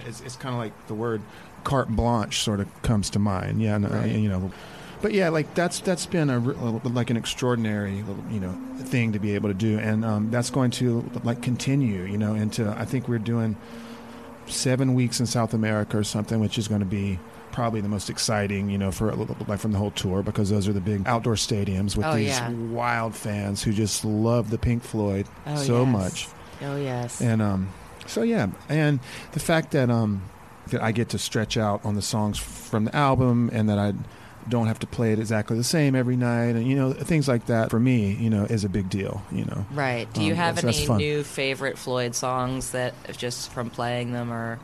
[0.06, 1.22] it's, it's kind of like the word
[1.64, 3.60] carte blanche sort of comes to mind.
[3.60, 4.10] Yeah, no, Right.
[4.12, 4.50] you know,
[5.02, 7.96] but yeah, like that's that's been a like an extraordinary
[8.30, 12.04] you know thing to be able to do, and um, that's going to like continue.
[12.04, 13.56] You know, into I think we're doing
[14.46, 17.18] seven weeks in South America or something, which is going to be
[17.52, 20.72] probably the most exciting, you know, for like from the whole tour because those are
[20.74, 22.50] the big outdoor stadiums with Oh, these yeah.
[22.50, 25.92] wild fans who just love the Pink Floyd Oh, so yes.
[25.92, 26.28] much.
[26.62, 27.20] Oh yes.
[27.20, 27.70] And um,
[28.06, 29.00] so yeah, and
[29.32, 30.22] the fact that um,
[30.68, 33.94] that I get to stretch out on the songs from the album, and that I
[34.48, 37.46] don't have to play it exactly the same every night, and you know things like
[37.46, 39.22] that for me, you know, is a big deal.
[39.32, 40.12] You know, Right.
[40.12, 44.58] Do you Um, have any new favorite Floyd songs that just from playing them or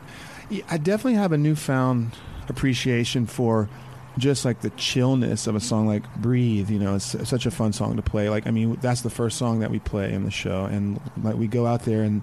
[0.49, 2.11] Yeah, I definitely have a newfound
[2.49, 3.69] appreciation for
[4.17, 7.73] just like the chillness of a song like "Breathe." You know, it's such a fun
[7.73, 8.29] song to play.
[8.29, 11.35] Like, I mean, that's the first song that we play in the show, and like
[11.35, 12.21] we go out there and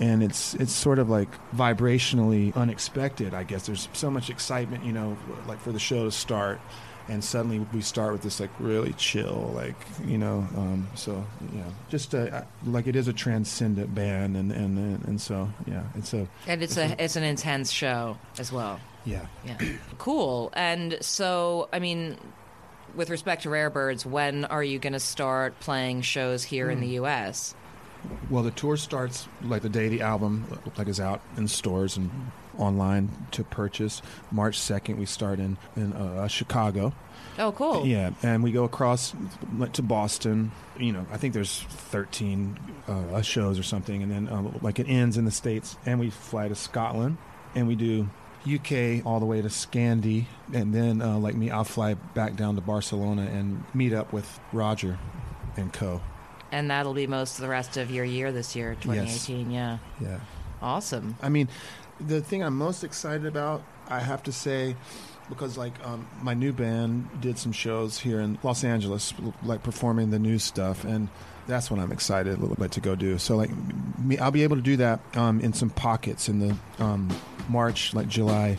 [0.00, 3.34] and it's it's sort of like vibrationally unexpected.
[3.34, 6.60] I guess there's so much excitement, you know, like for the show to start.
[7.08, 11.62] And suddenly we start with this like really chill, like you know, um, so yeah,
[11.88, 16.26] just uh, like it is a transcendent band, and and and so yeah, it's a
[16.48, 18.80] and it's a it's an intense show as well.
[19.04, 19.26] yeah.
[19.46, 19.56] Yeah.
[19.98, 20.50] cool.
[20.54, 22.16] And so, I mean,
[22.96, 26.72] with respect to Rare Birds, when are you going to start playing shows here Hmm.
[26.72, 27.54] in the U.S.?
[28.30, 32.10] Well, the tour starts like the day the album like is out in stores and
[32.58, 34.02] online to purchase.
[34.30, 36.92] March second, we start in in uh, Chicago.
[37.38, 37.86] Oh, cool.
[37.86, 39.14] Yeah, and we go across
[39.72, 40.52] to Boston.
[40.78, 44.88] You know, I think there's 13 uh, shows or something, and then um, like it
[44.88, 47.18] ends in the states, and we fly to Scotland,
[47.54, 48.08] and we do
[48.46, 52.54] UK all the way to Scandi, and then uh, like me, I'll fly back down
[52.54, 54.98] to Barcelona and meet up with Roger
[55.56, 56.00] and Co.
[56.56, 59.50] And that'll be most of the rest of your year this year, 2018.
[59.50, 59.76] Yeah.
[60.00, 60.20] Yeah.
[60.62, 61.14] Awesome.
[61.20, 61.50] I mean,
[62.00, 64.74] the thing I'm most excited about, I have to say,
[65.28, 70.08] because like um, my new band did some shows here in Los Angeles, like performing
[70.08, 71.08] the new stuff, and
[71.46, 73.18] that's what I'm excited a little bit to go do.
[73.18, 73.50] So like,
[73.98, 77.14] me, I'll be able to do that um, in some pockets in the um,
[77.50, 78.58] March, like July,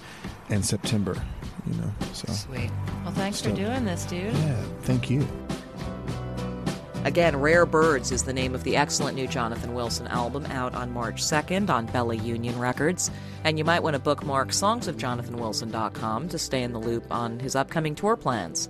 [0.50, 1.20] and September.
[1.66, 2.70] You know, so Sweet.
[3.04, 4.34] Well, thanks for doing this, dude.
[4.36, 5.28] yeah, thank you.
[7.08, 10.92] Again, Rare Birds is the name of the excellent new Jonathan Wilson album out on
[10.92, 13.10] March 2nd on Bella Union Records.
[13.46, 17.96] And you might want to bookmark songsofjonathanwilson.com to stay in the loop on his upcoming
[17.96, 18.68] tour plans.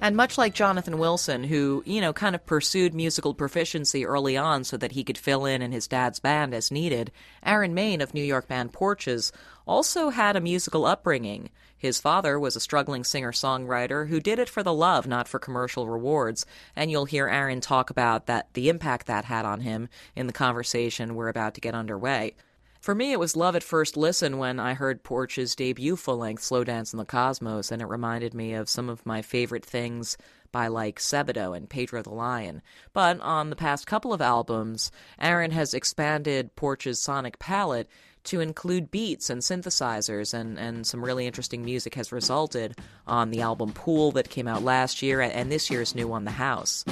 [0.00, 4.64] And much like Jonathan Wilson, who, you know, kind of pursued musical proficiency early on
[4.64, 7.12] so that he could fill in in his dad's band as needed,
[7.44, 9.32] Aaron Maine of New York band Porches
[9.66, 11.50] also had a musical upbringing.
[11.84, 15.38] His father was a struggling singer songwriter who did it for the love, not for
[15.38, 19.90] commercial rewards, and you'll hear Aaron talk about that the impact that had on him
[20.16, 22.36] in the conversation we're about to get underway.
[22.80, 26.42] For me, it was love at first listen when I heard Porches' debut full length
[26.42, 30.16] Slow Dance in the Cosmos, and it reminded me of some of my favorite things
[30.52, 32.62] by like Sebadoh and Pedro the Lion.
[32.94, 37.90] But on the past couple of albums, Aaron has expanded Porches' sonic palette
[38.24, 43.40] to include beats and synthesizers, and, and some really interesting music has resulted on the
[43.40, 46.84] album Pool that came out last year and this year's new one, The House.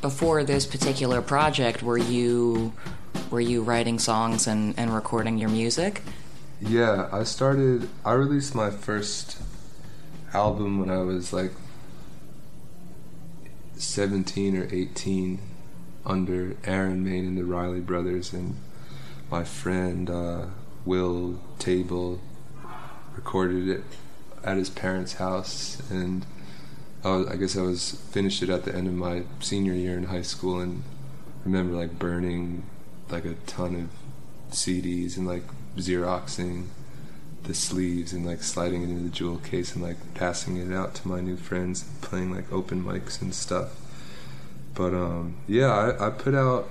[0.00, 2.72] Before this particular project, were you
[3.30, 6.02] were you writing songs and, and recording your music?
[6.60, 7.88] Yeah, I started.
[8.04, 9.38] I released my first
[10.32, 11.52] album when I was like
[13.76, 15.38] 17 or 18
[16.04, 18.56] under Aaron Maine and the Riley Brothers, and
[19.30, 20.46] my friend uh,
[20.84, 22.20] Will Table
[23.14, 23.84] recorded it
[24.42, 26.24] at his parents' house, and
[27.04, 29.96] I, was, I guess I was finished it at the end of my senior year
[29.96, 30.82] in high school, and
[31.44, 32.64] remember like burning
[33.10, 35.42] like a ton of CDs and like
[35.76, 36.66] xeroxing
[37.44, 40.94] the sleeves and like sliding it into the jewel case and like passing it out
[40.94, 43.70] to my new friends and playing like open mics and stuff
[44.74, 46.68] but um yeah I, I put out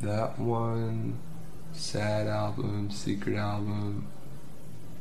[0.00, 1.18] that one
[1.72, 4.06] sad album secret album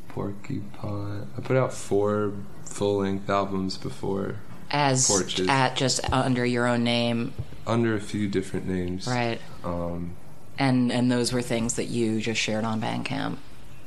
[0.10, 2.34] porcupine i put out four
[2.66, 4.36] full length albums before
[4.72, 5.48] as Porches.
[5.50, 7.32] at just under your own name,
[7.68, 9.06] under a few different names.
[9.06, 9.40] right?
[9.64, 10.16] Um,
[10.58, 13.38] And and those were things that you just shared on Bandcamp.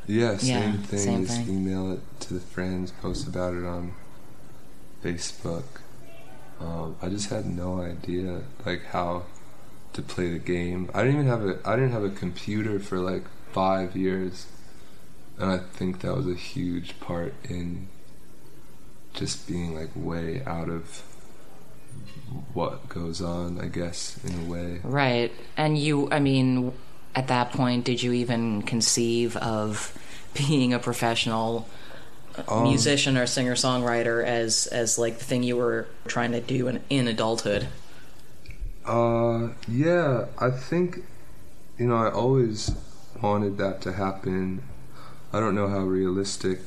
[0.06, 0.98] yeah, same Yeah, thing.
[1.00, 1.56] same just thing.
[1.56, 3.94] email it to the friends, post about it on
[5.02, 5.64] Facebook.
[6.60, 9.24] Um, I just had no idea like how
[9.92, 10.90] to play the game.
[10.94, 14.46] I didn't even have a I didn't have a computer for like five years,
[15.38, 17.88] and I think that was a huge part in
[19.12, 21.02] just being like way out of
[22.54, 23.60] what goes on.
[23.60, 24.80] I guess in a way.
[24.82, 25.32] Right.
[25.56, 26.72] And you, I mean,
[27.14, 29.96] at that point, did you even conceive of
[30.34, 31.68] being a professional
[32.48, 36.68] Um, musician or singer songwriter as as like the thing you were trying to do
[36.68, 37.68] in, in adulthood?
[38.84, 40.98] Uh, yeah, I think,
[41.76, 42.74] you know, I always
[43.20, 44.62] wanted that to happen.
[45.32, 46.60] I don't know how realistic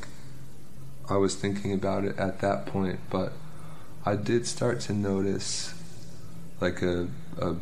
[1.09, 3.31] I was thinking about it at that point, but
[4.05, 5.73] I did start to notice
[6.59, 7.07] like a,
[7.39, 7.55] a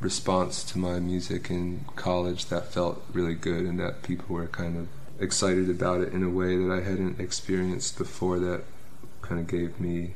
[0.00, 4.76] response to my music in college that felt really good and that people were kind
[4.76, 4.88] of
[5.22, 8.64] excited about it in a way that I hadn't experienced before that
[9.22, 10.14] kind of gave me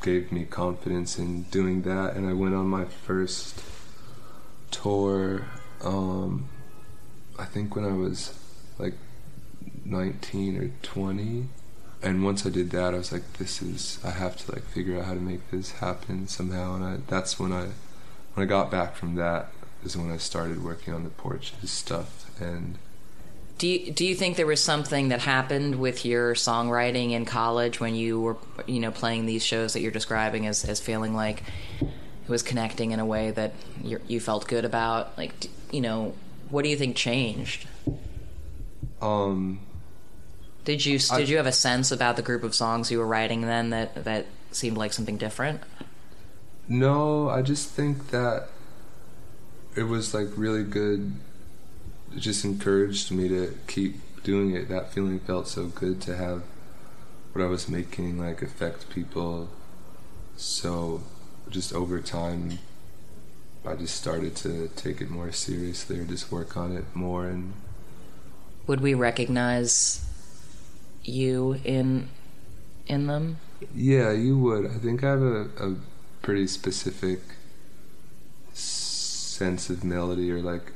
[0.00, 2.14] gave me confidence in doing that.
[2.14, 3.62] And I went on my first
[4.70, 5.46] tour
[5.82, 6.48] um
[7.38, 8.38] I think when I was
[8.78, 8.94] like
[9.84, 11.48] 19 or 20
[12.02, 14.98] and once I did that I was like this is I have to like figure
[14.98, 16.76] out how to make this happen somehow.
[16.76, 17.68] And I that's when I
[18.34, 19.52] when I got back from that
[19.84, 22.30] is when I started working on the porches stuff.
[22.40, 22.78] And
[23.58, 27.80] Do you do you think there was something that happened with your songwriting in college
[27.80, 31.42] when you were you know playing these shows that you're describing as as feeling like
[31.80, 35.18] it was connecting in a way that you you felt good about?
[35.18, 35.32] Like,
[35.72, 36.14] you know,
[36.50, 37.66] what do you think changed?
[39.02, 39.60] um
[40.64, 43.06] Did you I- did you have a sense about the group of songs you were
[43.06, 45.60] writing then that that seemed like something different?
[46.68, 48.48] No, I just think that
[49.74, 51.12] it was like really good.
[52.14, 54.68] It just encouraged me to keep doing it.
[54.68, 56.42] That feeling felt so good to have
[57.32, 59.48] what I was making like affect people.
[60.36, 61.02] So
[61.50, 62.58] just over time,
[63.64, 67.52] I just started to take it more seriously or just work on it more and
[68.66, 70.04] Would we recognize
[71.04, 72.08] you in
[72.86, 73.38] in them?
[73.74, 74.66] Yeah, you would.
[74.66, 75.76] I think I have a, a
[76.22, 77.20] pretty specific
[78.52, 80.72] sense of melody or like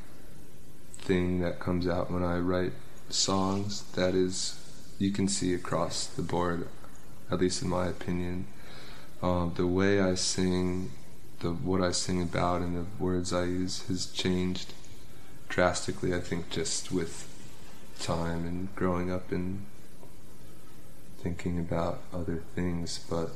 [1.03, 2.73] thing that comes out when I write
[3.09, 4.59] songs that is
[4.99, 6.69] you can see across the board,
[7.31, 8.47] at least in my opinion.
[9.23, 10.91] Um, the way I sing,
[11.41, 14.73] the what I sing about, and the words I use has changed
[15.49, 16.15] drastically.
[16.15, 17.29] I think just with
[18.01, 19.65] time and growing up and
[21.19, 23.05] thinking about other things.
[23.09, 23.31] But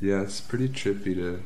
[0.00, 1.42] yeah, it's pretty trippy to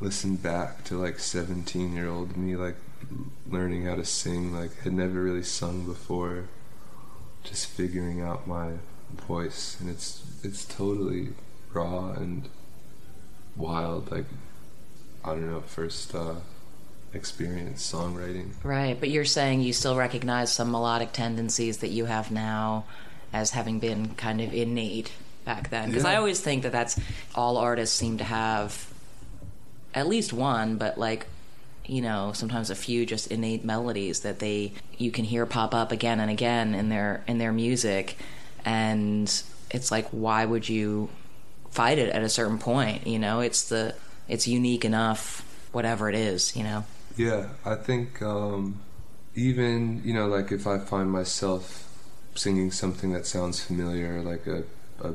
[0.00, 2.76] listen back to like 17 year old me, like
[3.48, 6.48] learning how to sing, like had never really sung before,
[7.42, 8.72] just figuring out my
[9.26, 11.30] voice, and it's it's totally
[11.72, 12.48] raw and
[13.56, 14.10] wild.
[14.10, 14.26] Like
[15.24, 16.36] I don't know, first uh,
[17.12, 18.52] experience songwriting.
[18.62, 22.84] Right, but you're saying you still recognize some melodic tendencies that you have now
[23.32, 25.12] as having been kind of innate
[25.44, 25.88] back then.
[25.88, 26.98] Because I always think that that's
[27.34, 28.92] all artists seem to have
[29.94, 31.26] at least one, but like
[31.86, 35.92] you know, sometimes a few just innate melodies that they you can hear pop up
[35.92, 38.16] again and again in their in their music
[38.64, 41.08] and it's like why would you
[41.70, 43.40] fight it at a certain point, you know?
[43.40, 43.94] It's the
[44.28, 46.84] it's unique enough whatever it is, you know.
[47.16, 48.80] Yeah, I think um,
[49.34, 51.86] even you know, like if I find myself
[52.34, 54.64] singing something that sounds familiar, like a,
[55.02, 55.14] a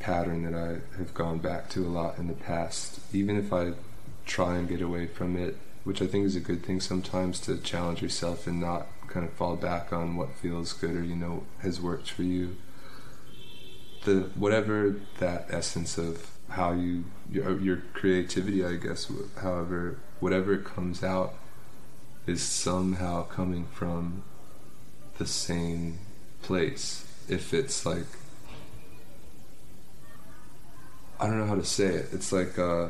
[0.00, 3.72] pattern that I have gone back to a lot in the past, even if I
[4.26, 7.58] try and get away from it, which I think is a good thing sometimes to
[7.58, 11.44] challenge yourself and not kind of fall back on what feels good or you know
[11.60, 12.56] has worked for you.
[14.04, 21.02] The whatever that essence of how you your, your creativity, I guess, however whatever comes
[21.02, 21.34] out
[22.26, 24.22] is somehow coming from
[25.18, 25.98] the same
[26.42, 27.04] place.
[27.28, 28.06] If it's like
[31.18, 32.08] I don't know how to say it.
[32.12, 32.88] It's like uh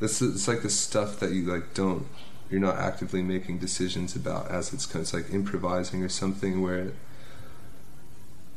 [0.00, 2.06] this it's like the stuff that you like don't
[2.50, 6.78] you're not actively making decisions about as it's kind it's like improvising or something where
[6.80, 6.94] it,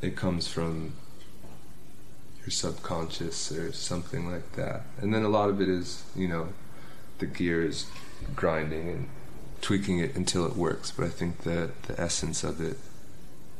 [0.01, 0.93] it comes from
[2.41, 4.83] your subconscious or something like that.
[5.01, 6.49] And then a lot of it is, you know,
[7.19, 7.87] the gears
[8.35, 9.09] grinding and
[9.61, 10.91] tweaking it until it works.
[10.91, 12.77] But I think that the essence of it,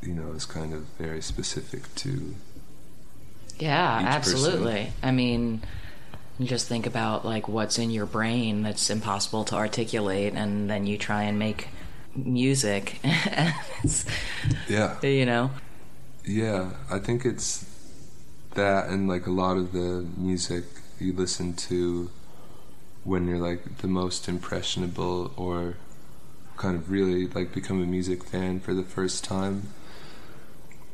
[0.02, 2.36] you know, is kind of very specific to
[3.60, 4.72] Yeah, absolutely.
[4.86, 4.94] person.
[5.04, 5.62] I mean,
[6.42, 10.98] just think about like what's in your brain that's impossible to articulate, and then you
[10.98, 11.70] try and make
[12.16, 13.00] music.
[14.68, 14.98] Yeah.
[15.02, 15.52] you know,
[16.26, 17.66] Yeah, I think it's
[18.56, 20.66] that and like a lot of the music
[21.00, 22.10] you listen to
[23.04, 25.78] when you're like the most impressionable or
[26.58, 29.74] kind of really like become a music fan for the first time.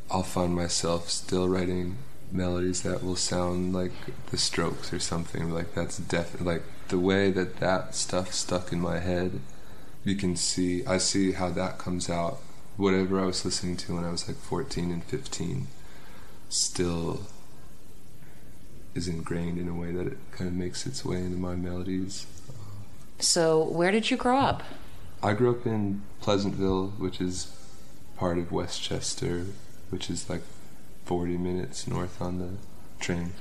[0.09, 1.97] I'll find myself still writing
[2.33, 3.91] melodies that will sound like
[4.31, 8.81] the strokes or something like that's definitely like the way that that stuff stuck in
[8.81, 9.39] my head
[10.03, 12.39] you can see i see how that comes out
[12.75, 15.67] whatever i was listening to when i was like 14 and 15
[16.49, 17.21] still
[18.95, 22.25] is ingrained in a way that it kind of makes its way into my melodies
[23.19, 24.63] so where did you grow up?
[25.21, 27.55] i grew up in pleasantville which is
[28.17, 29.45] part of westchester
[29.91, 30.41] which is like
[31.05, 32.49] 40 minutes north on the
[33.03, 33.33] train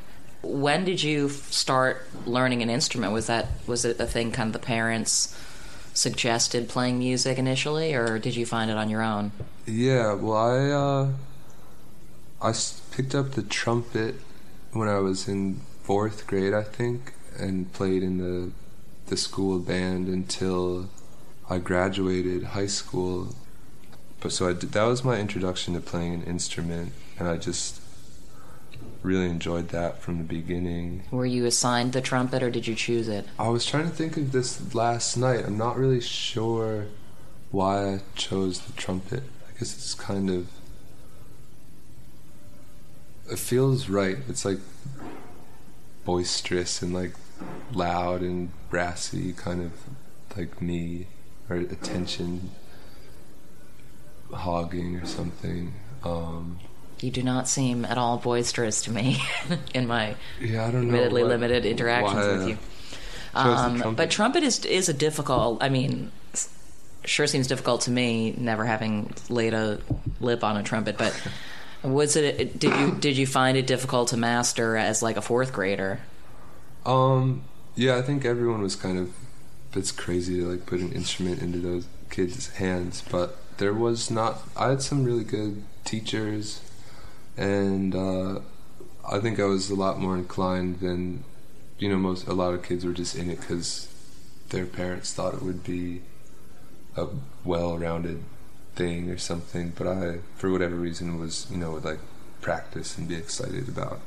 [0.43, 3.13] When did you start learning an instrument?
[3.13, 5.37] Was that was it a thing kind of the parents
[5.95, 9.33] suggested playing music initially, or did you find it on your own?
[9.67, 11.09] Yeah, well, I uh,
[12.41, 12.55] I
[12.91, 14.17] picked up the trumpet
[14.73, 18.53] when I was in fourth grade, I think, and played in the
[19.07, 20.89] the school band until
[21.49, 23.35] I graduated high school.
[24.21, 27.81] But so I did, that was my introduction to playing an instrument, and I just
[29.03, 31.05] really enjoyed that from the beginning.
[31.11, 33.27] Were you assigned the trumpet, or did you choose it?
[33.39, 35.45] I was trying to think of this last night.
[35.45, 36.87] I'm not really sure
[37.51, 39.23] why I chose the trumpet.
[39.49, 40.49] I guess it's kind of.
[43.31, 44.19] It feels right.
[44.29, 44.59] It's like
[46.05, 47.15] boisterous and like
[47.73, 49.73] loud and brassy, kind of
[50.37, 51.07] like me,
[51.49, 52.51] or attention
[54.33, 55.75] hogging or something.
[56.05, 56.59] Um,
[57.03, 59.21] You do not seem at all boisterous to me
[59.75, 60.95] in my yeah, I don't know.
[60.95, 62.59] admittedly what- limited interactions why, with uh, you.
[63.35, 63.97] Um, trumpet.
[63.97, 65.63] but trumpet is is a difficult.
[65.63, 66.13] I mean,
[67.05, 69.81] sure seems difficult to me, never having laid a
[70.21, 70.99] lip on a trumpet.
[70.99, 71.19] But
[71.83, 72.59] was it?
[72.59, 76.01] Did you did you find it difficult to master as like a fourth grader?
[76.85, 77.43] Um,
[77.75, 79.13] yeah, I think everyone was kind of.
[79.75, 84.43] It's crazy to like put an instrument into those kids' hands, but there was not.
[84.57, 86.61] I had some really good teachers,
[87.37, 88.41] and uh,
[89.11, 91.25] I think I was a lot more inclined than,
[91.79, 92.27] you know, most.
[92.27, 93.89] A lot of kids were just in it because
[94.51, 96.03] their parents thought it would be
[96.97, 97.07] a
[97.45, 98.23] well-rounded
[98.75, 99.73] thing or something.
[99.77, 102.01] But I, for whatever reason, was you know would like
[102.41, 104.01] practice and be excited about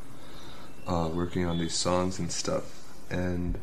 [0.88, 2.84] uh, working on these songs and stuff.
[3.09, 3.57] And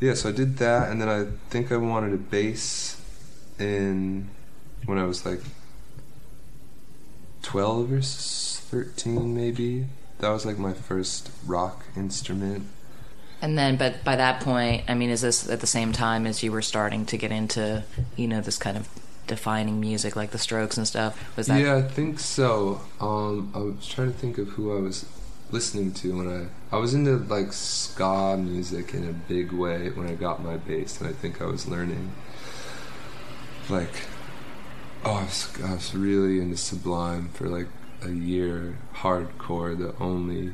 [0.00, 3.00] yeah, so I did that, and then I think I wanted a bass
[3.58, 4.28] in
[4.84, 5.40] when I was like
[7.44, 9.86] twelve or thirteen, maybe.
[10.18, 12.66] That was like my first rock instrument.
[13.42, 16.42] And then, but by that point, I mean, is this at the same time as
[16.42, 17.84] you were starting to get into,
[18.16, 18.88] you know, this kind of
[19.26, 21.36] defining music like the Strokes and stuff?
[21.36, 22.80] Was that yeah, I think so.
[23.00, 25.04] Um, I was trying to think of who I was
[25.50, 30.08] listening to when I I was into like ska music in a big way when
[30.08, 32.12] I got my bass, and I think I was learning
[33.68, 34.06] like
[35.04, 37.68] oh, I was, I was really into Sublime for like
[38.02, 39.76] a year, hardcore.
[39.76, 40.52] The only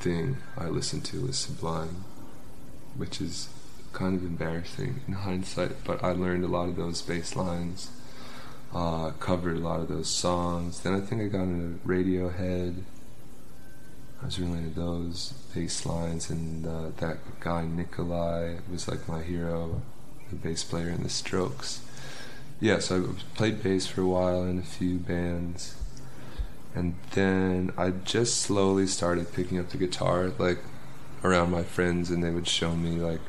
[0.00, 2.04] thing I listened to was Sublime,
[2.96, 3.48] which is
[3.92, 7.90] kind of embarrassing in hindsight, but I learned a lot of those bass lines
[8.74, 10.80] uh, covered a lot of those songs.
[10.80, 12.82] Then I think I got into Radiohead.
[14.20, 19.22] I was really into those bass lines, and uh, that guy Nikolai was like my
[19.22, 19.80] hero,
[20.30, 21.80] the bass player in the Strokes.
[22.60, 25.76] Yeah, so I played bass for a while in a few bands,
[26.74, 30.58] and then I just slowly started picking up the guitar, like
[31.22, 33.20] around my friends, and they would show me like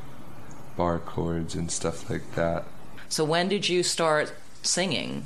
[0.76, 2.66] bar chords and stuff like that.
[3.08, 5.26] So when did you start singing?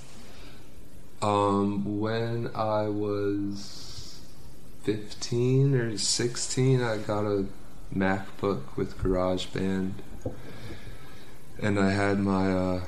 [1.21, 4.19] Um, when I was
[4.83, 7.45] 15 or 16, I got a
[7.95, 9.93] MacBook with GarageBand.
[11.61, 12.81] And I had my uh,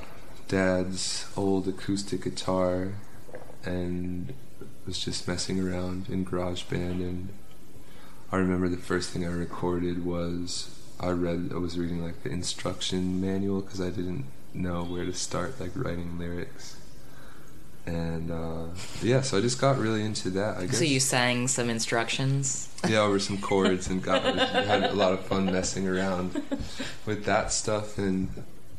[0.48, 2.94] dad's old acoustic guitar
[3.64, 4.32] and
[4.86, 7.00] was just messing around in GarageBand.
[7.00, 7.28] And
[8.30, 10.70] I remember the first thing I recorded was
[11.00, 15.12] I read, I was reading like the instruction manual because I didn't know where to
[15.12, 16.76] start like writing lyrics
[17.86, 18.66] and uh,
[19.00, 20.56] yeah, so I just got really into that.
[20.58, 20.78] I guess.
[20.78, 22.68] So you sang some instructions.
[22.86, 26.42] yeah, over some chords and got had a lot of fun messing around
[27.06, 28.28] with that stuff, and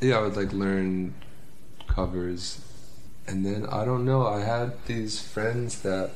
[0.02, 1.14] yeah, I would like learn
[1.98, 2.62] covers,
[3.28, 4.26] and then I don't know.
[4.26, 6.12] I had these friends that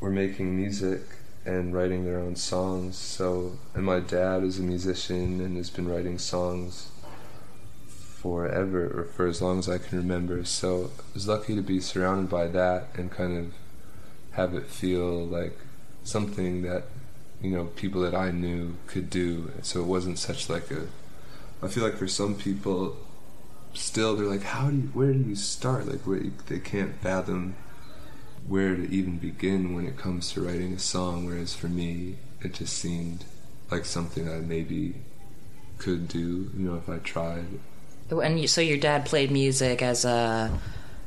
[0.00, 1.02] were making music,
[1.44, 2.96] and writing their own songs.
[2.96, 6.90] So, and my dad is a musician and has been writing songs
[7.86, 10.44] forever or for as long as I can remember.
[10.44, 13.52] So, I was lucky to be surrounded by that and kind of
[14.32, 15.58] have it feel like
[16.02, 16.84] something that
[17.40, 19.52] you know people that I knew could do.
[19.62, 20.86] So it wasn't such like a.
[21.62, 22.96] I feel like for some people,
[23.74, 25.86] still they're like, how do you, where do you start?
[25.86, 27.56] Like where, they can't fathom
[28.46, 31.26] where to even begin when it comes to writing a song.
[31.26, 33.24] Whereas for me, it just seemed
[33.70, 34.96] like something I maybe
[35.78, 36.50] could do.
[36.56, 37.46] You know, if I tried.
[38.10, 40.58] And you, so your dad played music as a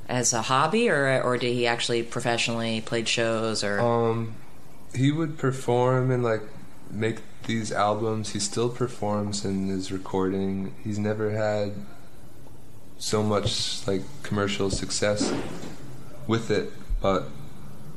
[0.10, 3.80] as a hobby, or or did he actually professionally played shows or?
[3.80, 4.36] Um,
[4.96, 6.42] he would perform and like
[6.90, 8.32] make these albums.
[8.32, 10.74] He still performs and is recording.
[10.84, 11.74] He's never had
[13.00, 15.34] so much like commercial success
[16.28, 16.72] with it,
[17.02, 17.30] but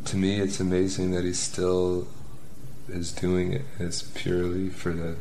[0.07, 2.07] to me, it's amazing that he still
[2.89, 3.65] is doing it.
[3.79, 5.17] as purely for the.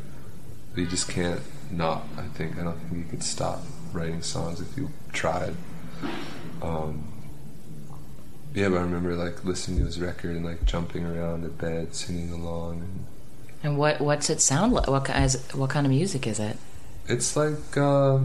[0.75, 2.03] He just can't not.
[2.17, 3.61] I think I don't think he could stop
[3.91, 5.55] writing songs if he tried.
[6.61, 7.11] Um,
[8.53, 11.95] yeah, but I remember like listening to his record and like jumping around the bed,
[11.95, 12.82] singing along.
[12.82, 13.05] And,
[13.63, 14.88] and what what's it sound like?
[14.88, 16.57] What kind what kind of music is it?
[17.07, 18.19] It's like uh,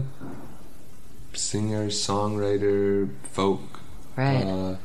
[1.37, 3.79] singer, songwriter, folk.
[4.15, 4.43] Right.
[4.43, 4.75] Uh,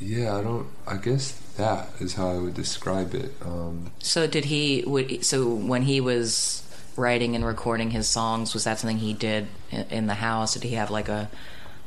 [0.00, 0.68] yeah, I don't.
[0.86, 3.32] I guess that is how I would describe it.
[3.42, 4.84] Um, so did he?
[4.86, 6.62] Would so when he was
[6.96, 10.54] writing and recording his songs, was that something he did in, in the house?
[10.54, 11.30] Did he have like a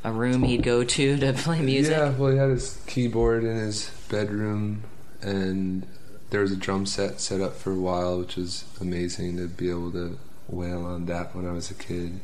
[0.03, 1.95] a room he'd go to to play music?
[1.95, 4.83] Yeah, well, he had his keyboard in his bedroom,
[5.21, 5.85] and
[6.29, 9.69] there was a drum set set up for a while, which was amazing to be
[9.69, 10.17] able to
[10.47, 12.19] wail on that when I was a kid.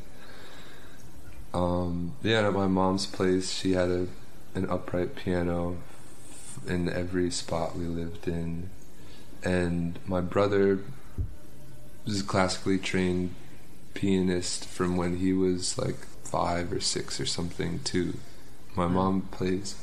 [1.56, 4.08] Um, yeah, at my mom's place, she had a
[4.56, 5.78] an upright piano
[6.68, 8.70] in every spot we lived in,
[9.41, 10.80] and my brother
[12.06, 13.34] was a classically trained
[13.93, 18.16] pianist from when he was like five or six or something too.
[18.76, 19.76] My mom plays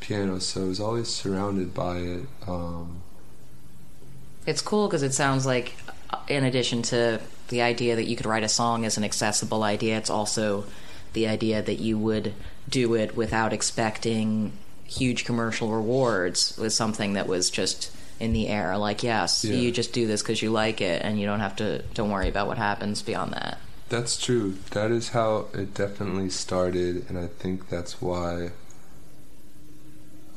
[0.00, 2.26] piano, so I was always surrounded by it.
[2.46, 3.00] Um,
[4.46, 5.74] it's cool because it sounds like,
[6.10, 7.18] uh, in addition to
[7.48, 10.66] the idea that you could write a song as an accessible idea, it's also
[11.12, 12.34] the idea that you would
[12.68, 14.52] do it without expecting
[14.84, 17.90] huge commercial rewards was something that was just
[18.20, 19.54] in the air like yes yeah.
[19.54, 22.28] you just do this because you like it and you don't have to don't worry
[22.28, 23.58] about what happens beyond that
[23.92, 24.56] that's true.
[24.70, 28.52] That is how it definitely started, and I think that's why.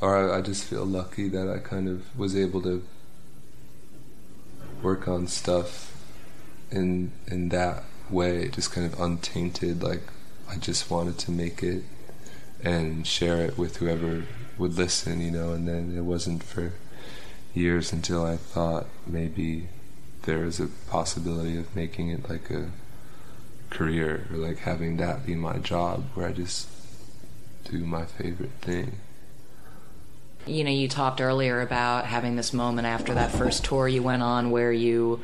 [0.02, 2.84] Or I, I just feel lucky that I kind of was able to
[4.84, 5.96] work on stuff
[6.70, 9.82] in in that way, just kind of untainted.
[9.82, 10.04] Like
[10.50, 11.84] I just wanted to make it
[12.64, 14.24] and share it with whoever
[14.58, 15.54] would listen, you know.
[15.54, 16.74] And then it wasn't for
[17.54, 19.68] years until I thought maybe
[20.24, 22.72] there is a possibility of making it like a
[23.70, 26.68] career or like having that be my job where I just
[27.66, 29.00] do my favorite thing.
[30.46, 34.22] You know, you talked earlier about having this moment after that first tour you went
[34.22, 35.22] on where you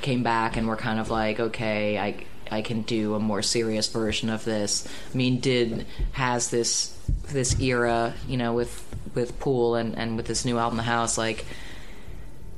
[0.00, 3.88] came back and were kind of like, okay, I I can do a more serious
[3.88, 4.86] version of this.
[5.12, 6.96] I mean, did has this
[7.28, 8.84] this era, you know, with
[9.14, 11.44] with Pool and and with this new album, The House, like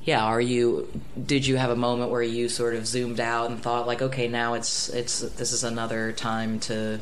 [0.06, 0.88] yeah, are you?
[1.20, 4.28] Did you have a moment where you sort of zoomed out and thought like, okay,
[4.28, 7.00] now it's it's this is another time to,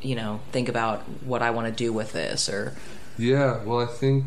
[0.00, 2.74] you know, think about what I want to do with this, or
[3.18, 4.24] yeah, well, I think,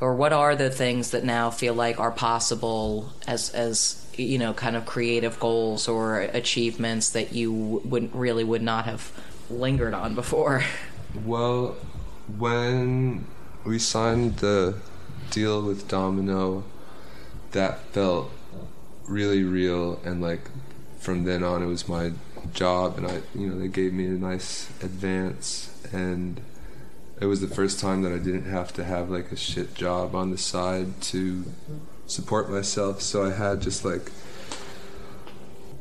[0.00, 4.52] or what are the things that now feel like are possible as as you know,
[4.52, 9.12] kind of creative goals or achievements that you wouldn't really would not have
[9.50, 10.62] lingered on before.
[11.24, 11.76] Well,
[12.38, 13.24] when
[13.64, 14.74] we signed the
[15.30, 16.64] deal with Domino
[17.52, 18.32] that felt
[19.06, 20.50] really real and like
[20.98, 22.12] from then on it was my
[22.52, 26.40] job and I you know they gave me a nice advance and
[27.20, 30.14] it was the first time that I didn't have to have like a shit job
[30.14, 31.44] on the side to
[32.06, 33.00] support myself.
[33.02, 34.10] So I had just like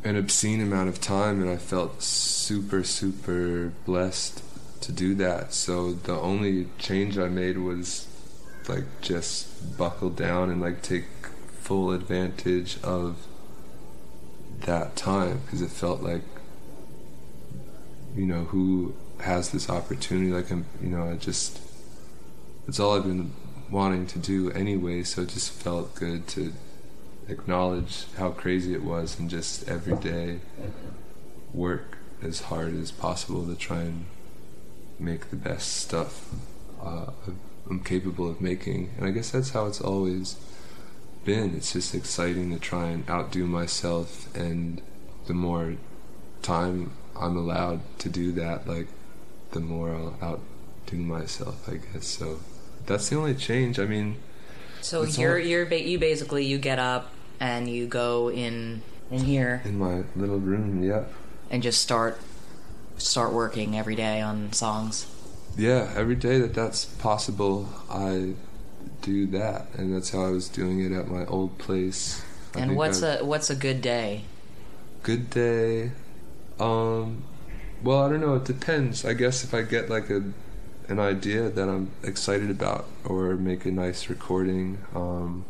[0.04, 4.44] an obscene amount of time and I felt super super blessed
[4.82, 5.54] to do that.
[5.54, 8.08] So the only change I made was
[8.68, 11.06] like just buckle down and like take
[11.62, 13.26] full advantage of
[14.62, 16.22] that time because it felt like
[18.16, 20.32] you know who has this opportunity?
[20.32, 21.60] Like I'm you know I just
[22.68, 23.32] it's all I've been
[23.74, 26.54] wanting to do anyway so it just felt good to
[27.28, 30.40] acknowledge how crazy it was and just every day
[31.54, 34.06] work as hard as possible to try and
[35.00, 36.30] make the best stuff
[36.82, 37.12] uh,
[37.70, 38.92] I'm capable of making.
[38.98, 40.36] And I guess that's how it's always
[41.24, 41.56] been.
[41.56, 44.82] It's just exciting to try and outdo myself, and
[45.28, 45.76] the more
[46.42, 48.88] time I'm allowed to do that, like
[49.52, 52.08] the more I'll outdo myself, I guess.
[52.08, 52.40] So
[52.86, 53.80] that's the only change.
[53.80, 54.18] I mean,
[54.82, 58.82] So you're all- you're ba- you basically you get up and you go in
[59.12, 61.04] in here in my little room, yeah.
[61.50, 62.20] and just start
[62.98, 65.06] start working every day on songs.
[65.58, 68.34] Yeah, every day that that's possible, I
[69.02, 72.22] do that, and that's how I was doing it at my old place.
[72.56, 74.24] I and what's I- a what's a good day?
[75.04, 75.92] good day?
[76.60, 77.24] Um,
[77.84, 78.36] well, I don't know.
[78.36, 79.04] It depends.
[79.06, 80.24] I guess if I get like a
[80.88, 85.46] an idea that I'm excited about, or make a nice recording, um,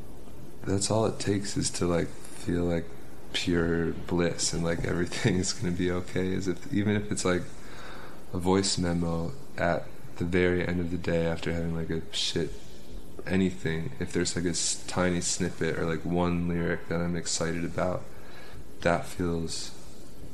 [0.65, 2.85] that's all it takes is to like feel like
[3.33, 6.27] pure bliss and like everything is gonna be okay.
[6.27, 7.43] Is if even if it's like
[8.33, 9.85] a voice memo at
[10.17, 12.51] the very end of the day after having like a shit
[13.25, 14.53] anything if there's like a
[14.87, 18.01] tiny snippet or like one lyric that i'm excited about
[18.81, 19.71] that feels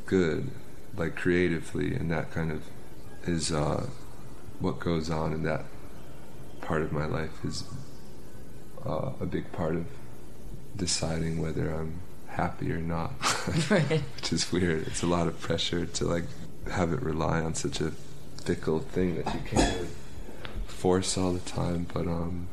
[0.05, 0.49] good
[0.95, 2.63] like creatively and that kind of
[3.27, 3.85] is uh
[4.59, 5.63] what goes on in that
[6.61, 7.63] part of my life is
[8.85, 9.85] uh, a big part of
[10.75, 13.11] deciding whether i'm happy or not
[13.69, 14.01] Right.
[14.15, 14.85] which is weird.
[14.87, 16.25] It's a lot of pressure to like
[16.71, 17.91] have it rely on such a
[18.43, 19.89] fickle thing that you can't really
[20.67, 21.87] force all the time.
[21.91, 22.47] But um,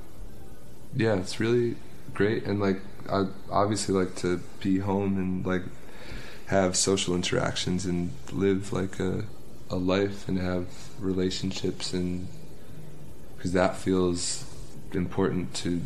[0.95, 1.77] yeah, it's really
[2.15, 2.45] great.
[2.45, 2.81] And like,
[3.11, 5.63] I obviously like to be home and like
[6.47, 9.25] have social interactions and live like a
[9.71, 10.67] a life and have
[11.01, 12.29] relationships and
[13.37, 14.45] because that feels
[14.93, 15.83] important to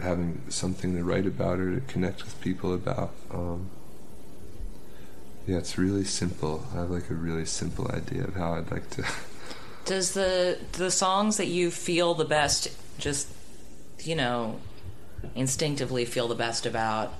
[0.00, 3.12] having something to write about or to connect with people about.
[3.30, 3.70] Um,
[5.46, 6.66] yeah, it's really simple.
[6.72, 9.04] I have like a really simple idea of how I'd like to.
[9.84, 12.68] Does the the songs that you feel the best
[12.98, 13.28] just
[14.00, 14.60] you know
[15.34, 17.14] instinctively feel the best about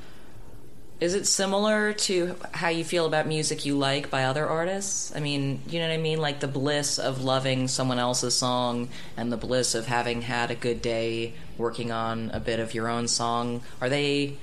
[1.00, 5.14] is it similar to how you feel about music you like by other artists?
[5.16, 6.20] I mean, you know what I mean?
[6.20, 10.54] Like the bliss of loving someone else's song and the bliss of having had a
[10.54, 13.62] good day working on a bit of your own song.
[13.80, 14.36] Are they,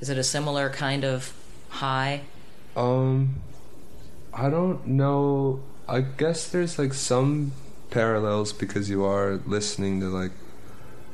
[0.00, 1.32] is it a similar kind of
[1.68, 2.22] high?
[2.74, 3.36] Um,
[4.34, 5.60] I don't know.
[5.88, 7.52] I guess there's like some
[7.90, 10.32] parallels because you are listening to like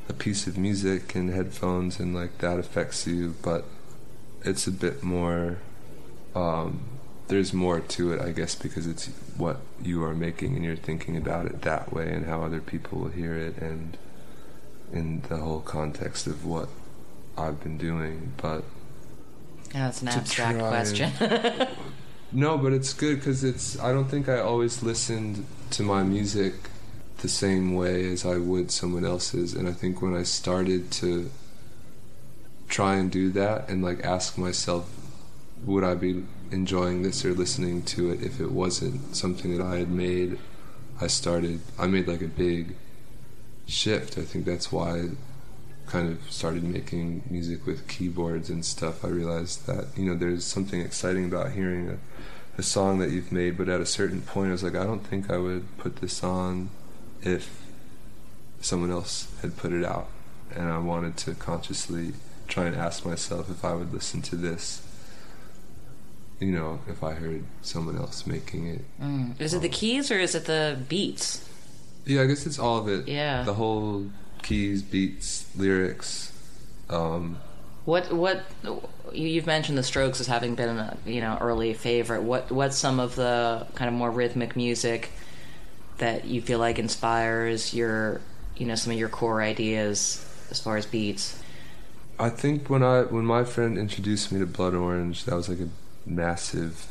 [0.08, 3.66] a piece of music in headphones and like that affects you, but
[4.44, 5.58] it's a bit more.
[6.34, 6.80] Um,
[7.28, 11.16] there's more to it, I guess, because it's what you are making and you're thinking
[11.16, 13.98] about it that way and how other people will hear it and
[14.92, 16.68] in the whole context of what
[17.36, 18.32] I've been doing.
[18.38, 18.64] But
[19.72, 21.12] that's an abstract question.
[22.30, 23.78] No, but it's good because it's.
[23.80, 26.52] I don't think I always listened to my music
[27.18, 31.30] the same way as I would someone else's, and I think when I started to
[32.68, 34.90] try and do that and like ask myself,
[35.64, 39.76] would I be enjoying this or listening to it if it wasn't something that I
[39.78, 40.38] had made?
[41.00, 41.60] I started.
[41.78, 42.76] I made like a big
[43.66, 44.18] shift.
[44.18, 45.08] I think that's why I
[45.86, 49.04] kind of started making music with keyboards and stuff.
[49.04, 51.98] I realized that you know there's something exciting about hearing a
[52.58, 55.06] a song that you've made, but at a certain point, I was like, I don't
[55.06, 56.70] think I would put this on
[57.22, 57.62] if
[58.60, 60.08] someone else had put it out.
[60.54, 62.14] And I wanted to consciously
[62.48, 64.82] try and ask myself if I would listen to this,
[66.40, 68.84] you know, if I heard someone else making it.
[69.00, 69.40] Mm.
[69.40, 71.44] Is it the keys or is it the beats?
[72.06, 73.06] Yeah, I guess it's all of it.
[73.08, 73.42] Yeah.
[73.42, 74.06] The whole
[74.42, 76.32] keys, beats, lyrics.
[76.88, 77.38] Um,
[77.84, 78.44] What what
[79.12, 82.22] you- you've mentioned the Strokes as having been a you know early favorite.
[82.22, 85.10] What what's some of the kind of more rhythmic music
[85.98, 88.20] that you feel like inspires your
[88.56, 91.36] you know some of your core ideas as far as beats?
[92.20, 95.60] I think when I when my friend introduced me to Blood Orange, that was like
[95.60, 95.68] a
[96.04, 96.88] massive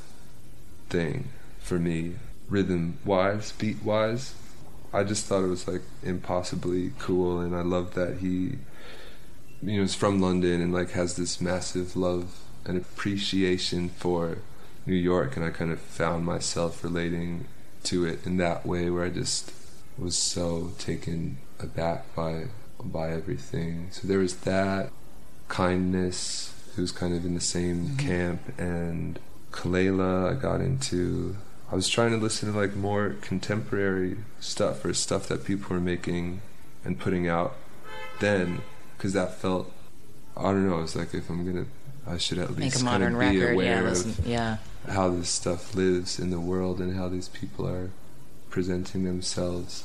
[0.87, 2.15] thing for me,
[2.47, 4.35] rhythm wise, beat wise.
[4.93, 8.57] I just thought it was like impossibly cool, and I loved that he,
[9.61, 14.37] you know, is from London and like has this massive love and appreciation for
[14.85, 17.47] New York, and I kind of found myself relating
[17.83, 19.51] to it in that way, where I just
[19.97, 22.45] was so taken aback by
[22.81, 23.89] by everything.
[23.91, 24.91] So there was that
[25.47, 28.07] kindness, who's kind of in the same mm-hmm.
[28.07, 29.19] camp, and
[29.51, 30.31] Kelela.
[30.31, 31.35] I got into.
[31.71, 35.81] I was trying to listen to like more contemporary stuff or stuff that people were
[35.81, 36.41] making
[36.85, 37.55] and putting out
[38.19, 38.61] then,
[38.95, 39.71] because that felt.
[40.35, 40.81] I don't know.
[40.81, 41.65] It's like if I'm gonna,
[42.05, 44.57] I should at Make least kind of be record, yeah, aware listen, of yeah.
[44.87, 47.89] how this stuff lives in the world and how these people are
[48.49, 49.83] presenting themselves.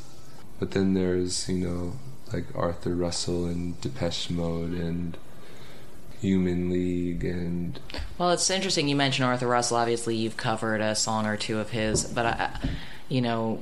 [0.61, 1.93] But then there's, you know,
[2.33, 5.17] like Arthur Russell and Depeche Mode and
[6.23, 7.79] Human League and
[8.17, 9.77] well, it's interesting you mentioned Arthur Russell.
[9.77, 12.51] Obviously, you've covered a song or two of his, but I,
[13.09, 13.61] you know,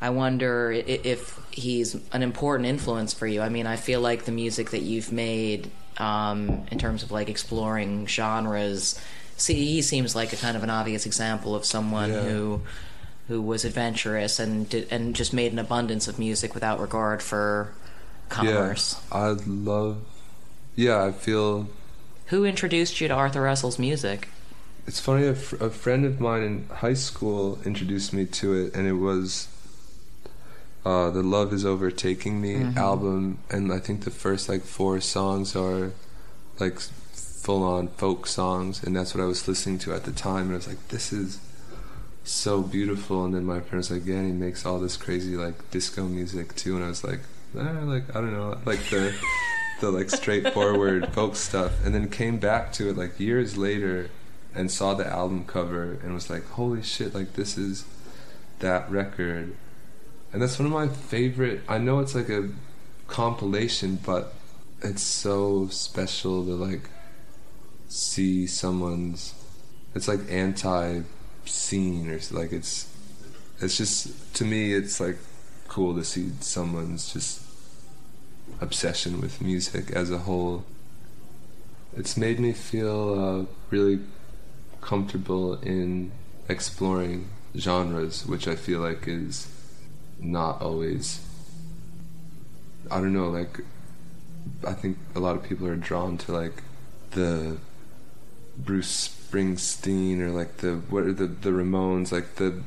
[0.00, 3.42] I wonder if he's an important influence for you.
[3.42, 7.28] I mean, I feel like the music that you've made, um, in terms of like
[7.28, 8.98] exploring genres,
[9.36, 12.22] see, he seems like a kind of an obvious example of someone Yeah.
[12.22, 12.60] who
[13.28, 17.72] who was adventurous and did, and just made an abundance of music without regard for
[18.30, 18.96] commerce.
[19.12, 19.98] yeah, I love.
[20.74, 21.68] Yeah, I feel
[22.30, 24.28] Who introduced you to Arthur Russell's music?
[24.86, 28.74] It's funny, a, fr- a friend of mine in high school introduced me to it,
[28.74, 29.48] and it was
[30.86, 33.38] uh, the Love Is Overtaking Me album.
[33.50, 35.90] And I think the first like four songs are
[36.60, 40.44] like full on folk songs, and that's what I was listening to at the time.
[40.46, 41.40] And I was like, this is
[42.22, 43.24] so beautiful.
[43.24, 46.54] And then my parents like, yeah, and he makes all this crazy like disco music
[46.54, 46.76] too.
[46.76, 47.20] And I was like,
[47.58, 49.12] eh, like I don't know, like the
[49.80, 51.84] the like straightforward folk stuff.
[51.84, 54.10] And then came back to it like years later
[54.54, 57.84] and saw the album cover and was like, holy shit, like this is
[58.60, 59.56] that record.
[60.32, 61.62] And that's one of my favorite.
[61.68, 62.50] I know it's like a
[63.06, 64.34] compilation, but
[64.82, 66.88] it's so special to like
[67.88, 69.34] see someone's.
[69.94, 71.02] It's like anti
[71.44, 72.86] scene or like it's.
[73.60, 75.18] It's just to me, it's like
[75.68, 77.42] cool to see someone's just
[78.60, 80.64] obsession with music as a whole.
[81.96, 84.00] It's made me feel uh, really
[84.80, 86.12] comfortable in
[86.48, 89.48] exploring genres, which I feel like is
[90.20, 91.20] not always.
[92.90, 93.60] I don't know, like,
[94.66, 96.62] I think a lot of people are drawn to, like,
[97.12, 97.58] the
[98.56, 102.62] Bruce Springsteen or, like, the, what are the, the Ramones, like, the,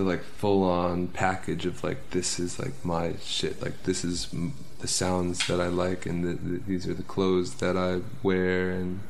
[0.00, 4.28] the, like, full on package of, like, this is, like, my shit, like, this is
[4.32, 8.00] m- the sounds that I like, and the, the, these are the clothes that I
[8.22, 9.00] wear, and,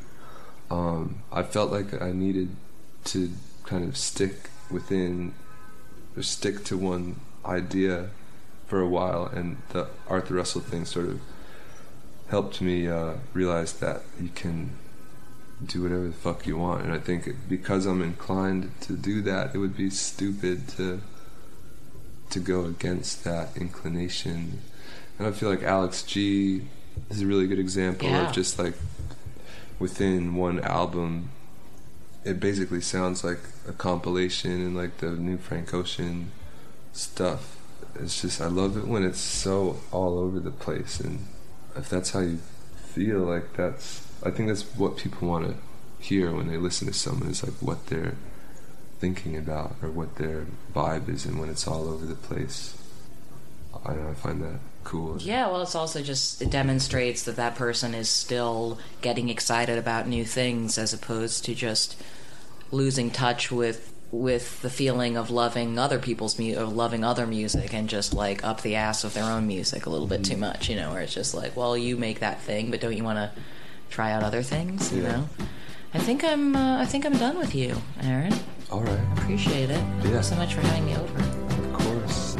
[0.70, 2.50] um, I felt like I needed
[3.04, 3.30] to
[3.64, 5.34] kind of stick within
[6.16, 8.10] or stick to one idea
[8.66, 11.20] for a while and the Arthur Russell thing sort of
[12.28, 14.70] helped me uh, realize that you can
[15.66, 19.54] do whatever the fuck you want and I think because I'm inclined to do that
[19.54, 21.00] it would be stupid to
[22.30, 24.60] to go against that inclination
[25.18, 26.62] and I feel like Alex G
[27.10, 28.28] is a really good example Yeah.
[28.28, 28.74] of just like
[29.78, 31.30] within one album
[32.24, 36.30] it basically sounds like a compilation and like the new Frank Ocean
[36.92, 37.56] stuff.
[37.94, 41.26] It's just I love it when it's so all over the place and
[41.76, 42.38] if that's how you
[42.94, 45.56] feel like that's I think that's what people want to
[46.04, 48.16] hear when they listen to someone is like what they're
[48.98, 52.76] thinking about or what their vibe is and when it's all over the place.
[53.84, 55.18] I know, I find that cool.
[55.18, 60.06] Yeah, well, it's also just it demonstrates that that person is still getting excited about
[60.06, 62.00] new things as opposed to just
[62.70, 67.72] losing touch with with the feeling of loving other people's mu- or loving other music
[67.72, 70.40] and just like up the ass of their own music a little bit too mm-hmm.
[70.40, 73.04] much, you know, where it's just like, well, you make that thing, but don't you
[73.04, 73.30] want to
[73.90, 75.12] try out other things, you Yeah.
[75.12, 75.28] know?
[75.92, 78.32] I think I'm uh, I think I'm done with you, Aaron.
[78.70, 79.00] All right.
[79.18, 79.80] Appreciate it.
[79.80, 80.00] Yeah.
[80.02, 81.18] Thanks so much for having me over.
[81.18, 82.36] Of course.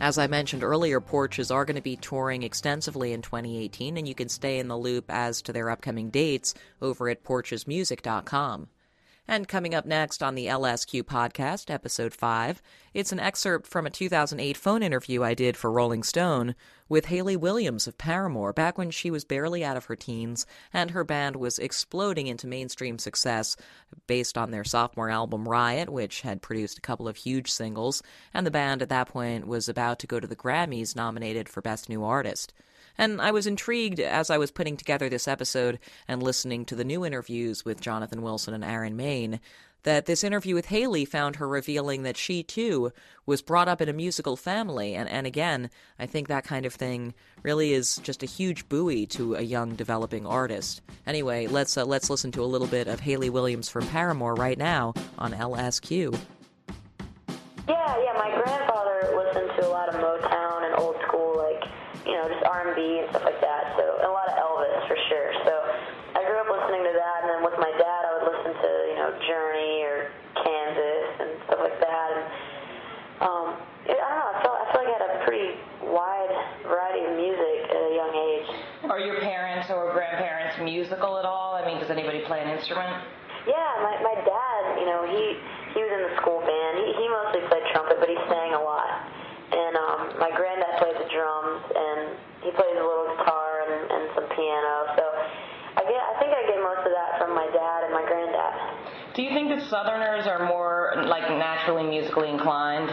[0.00, 4.16] As I mentioned earlier, Porches are going to be touring extensively in 2018, and you
[4.16, 8.66] can stay in the loop as to their upcoming dates over at porchesmusic.com.
[9.28, 12.60] And coming up next on the LSQ podcast, episode 5,
[12.92, 16.56] it's an excerpt from a 2008 phone interview I did for Rolling Stone
[16.88, 20.90] with Hayley Williams of Paramore back when she was barely out of her teens and
[20.90, 23.56] her band was exploding into mainstream success
[24.08, 28.02] based on their sophomore album Riot, which had produced a couple of huge singles,
[28.34, 31.62] and the band at that point was about to go to the Grammys nominated for
[31.62, 32.52] Best New Artist.
[32.98, 35.78] And I was intrigued as I was putting together this episode
[36.08, 39.40] and listening to the new interviews with Jonathan Wilson and Aaron Maine
[39.84, 42.92] that this interview with Hayley found her revealing that she too
[43.26, 46.74] was brought up in a musical family and, and again, I think that kind of
[46.74, 50.82] thing really is just a huge buoy to a young developing artist.
[51.06, 54.58] Anyway, let's uh, let's listen to a little bit of Hayley Williams from Paramore right
[54.58, 56.16] now on LSQ.
[57.68, 58.12] Yeah, yeah.
[58.14, 60.31] My grandfather listened to a lot of Motown
[62.52, 63.51] you know, just R and B and stuff like that.
[99.72, 102.92] Southerners are more like naturally musically inclined?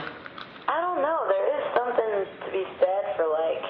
[0.72, 1.28] I don't know.
[1.28, 3.68] There is something to be said for like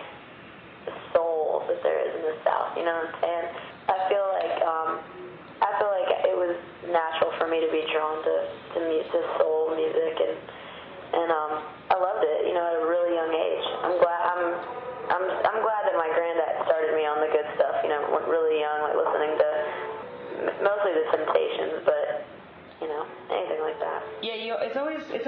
[0.86, 2.78] the soul that there is in the South.
[2.78, 3.47] You know what I'm saying?
[3.89, 4.89] I feel like um,
[5.57, 6.53] I feel like it was
[6.86, 8.36] natural for me to be drawn to
[8.78, 10.38] to, to soul music and
[11.10, 12.45] and um, I loved it.
[12.45, 13.59] You know, at a really young age.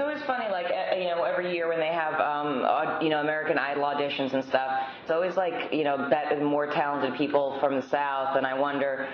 [0.02, 0.66] always funny, like
[0.98, 4.70] you know, every year when they have um, you know American Idol auditions and stuff,
[5.02, 9.08] it's always like you know bet more talented people from the South, and I wonder,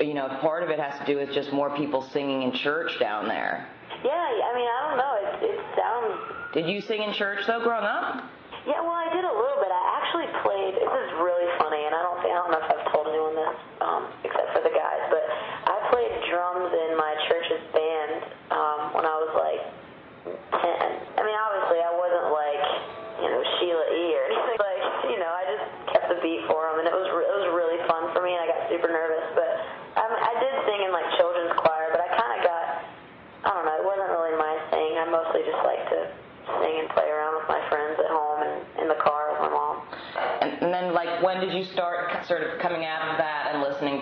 [0.00, 2.98] you know, part of it has to do with just more people singing in church
[3.00, 3.68] down there.
[4.04, 5.48] Yeah, I mean, I don't know.
[5.48, 6.54] It, it sounds.
[6.54, 8.24] Did you sing in church though, growing up?
[8.66, 8.93] Yeah, well,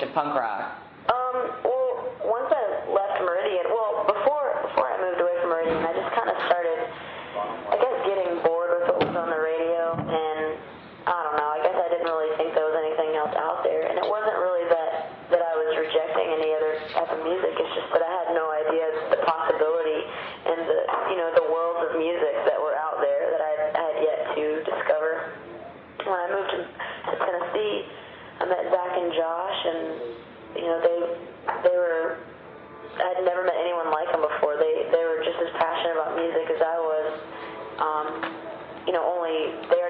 [0.03, 0.82] into punk rock.
[39.33, 39.82] they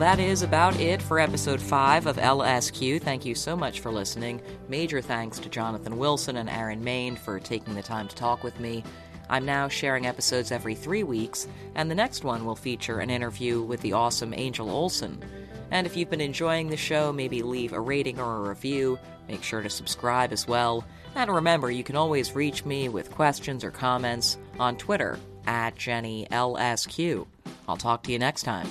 [0.00, 3.02] that is about it for episode 5 of LSQ.
[3.02, 4.40] Thank you so much for listening.
[4.66, 8.58] Major thanks to Jonathan Wilson and Aaron Maine for taking the time to talk with
[8.58, 8.82] me.
[9.28, 13.60] I'm now sharing episodes every three weeks, and the next one will feature an interview
[13.60, 15.22] with the awesome Angel Olsen.
[15.70, 18.98] And if you've been enjoying the show, maybe leave a rating or a review.
[19.28, 20.82] Make sure to subscribe as well.
[21.14, 27.26] And remember, you can always reach me with questions or comments on Twitter at JennyLSQ.
[27.68, 28.66] I'll talk to you next time.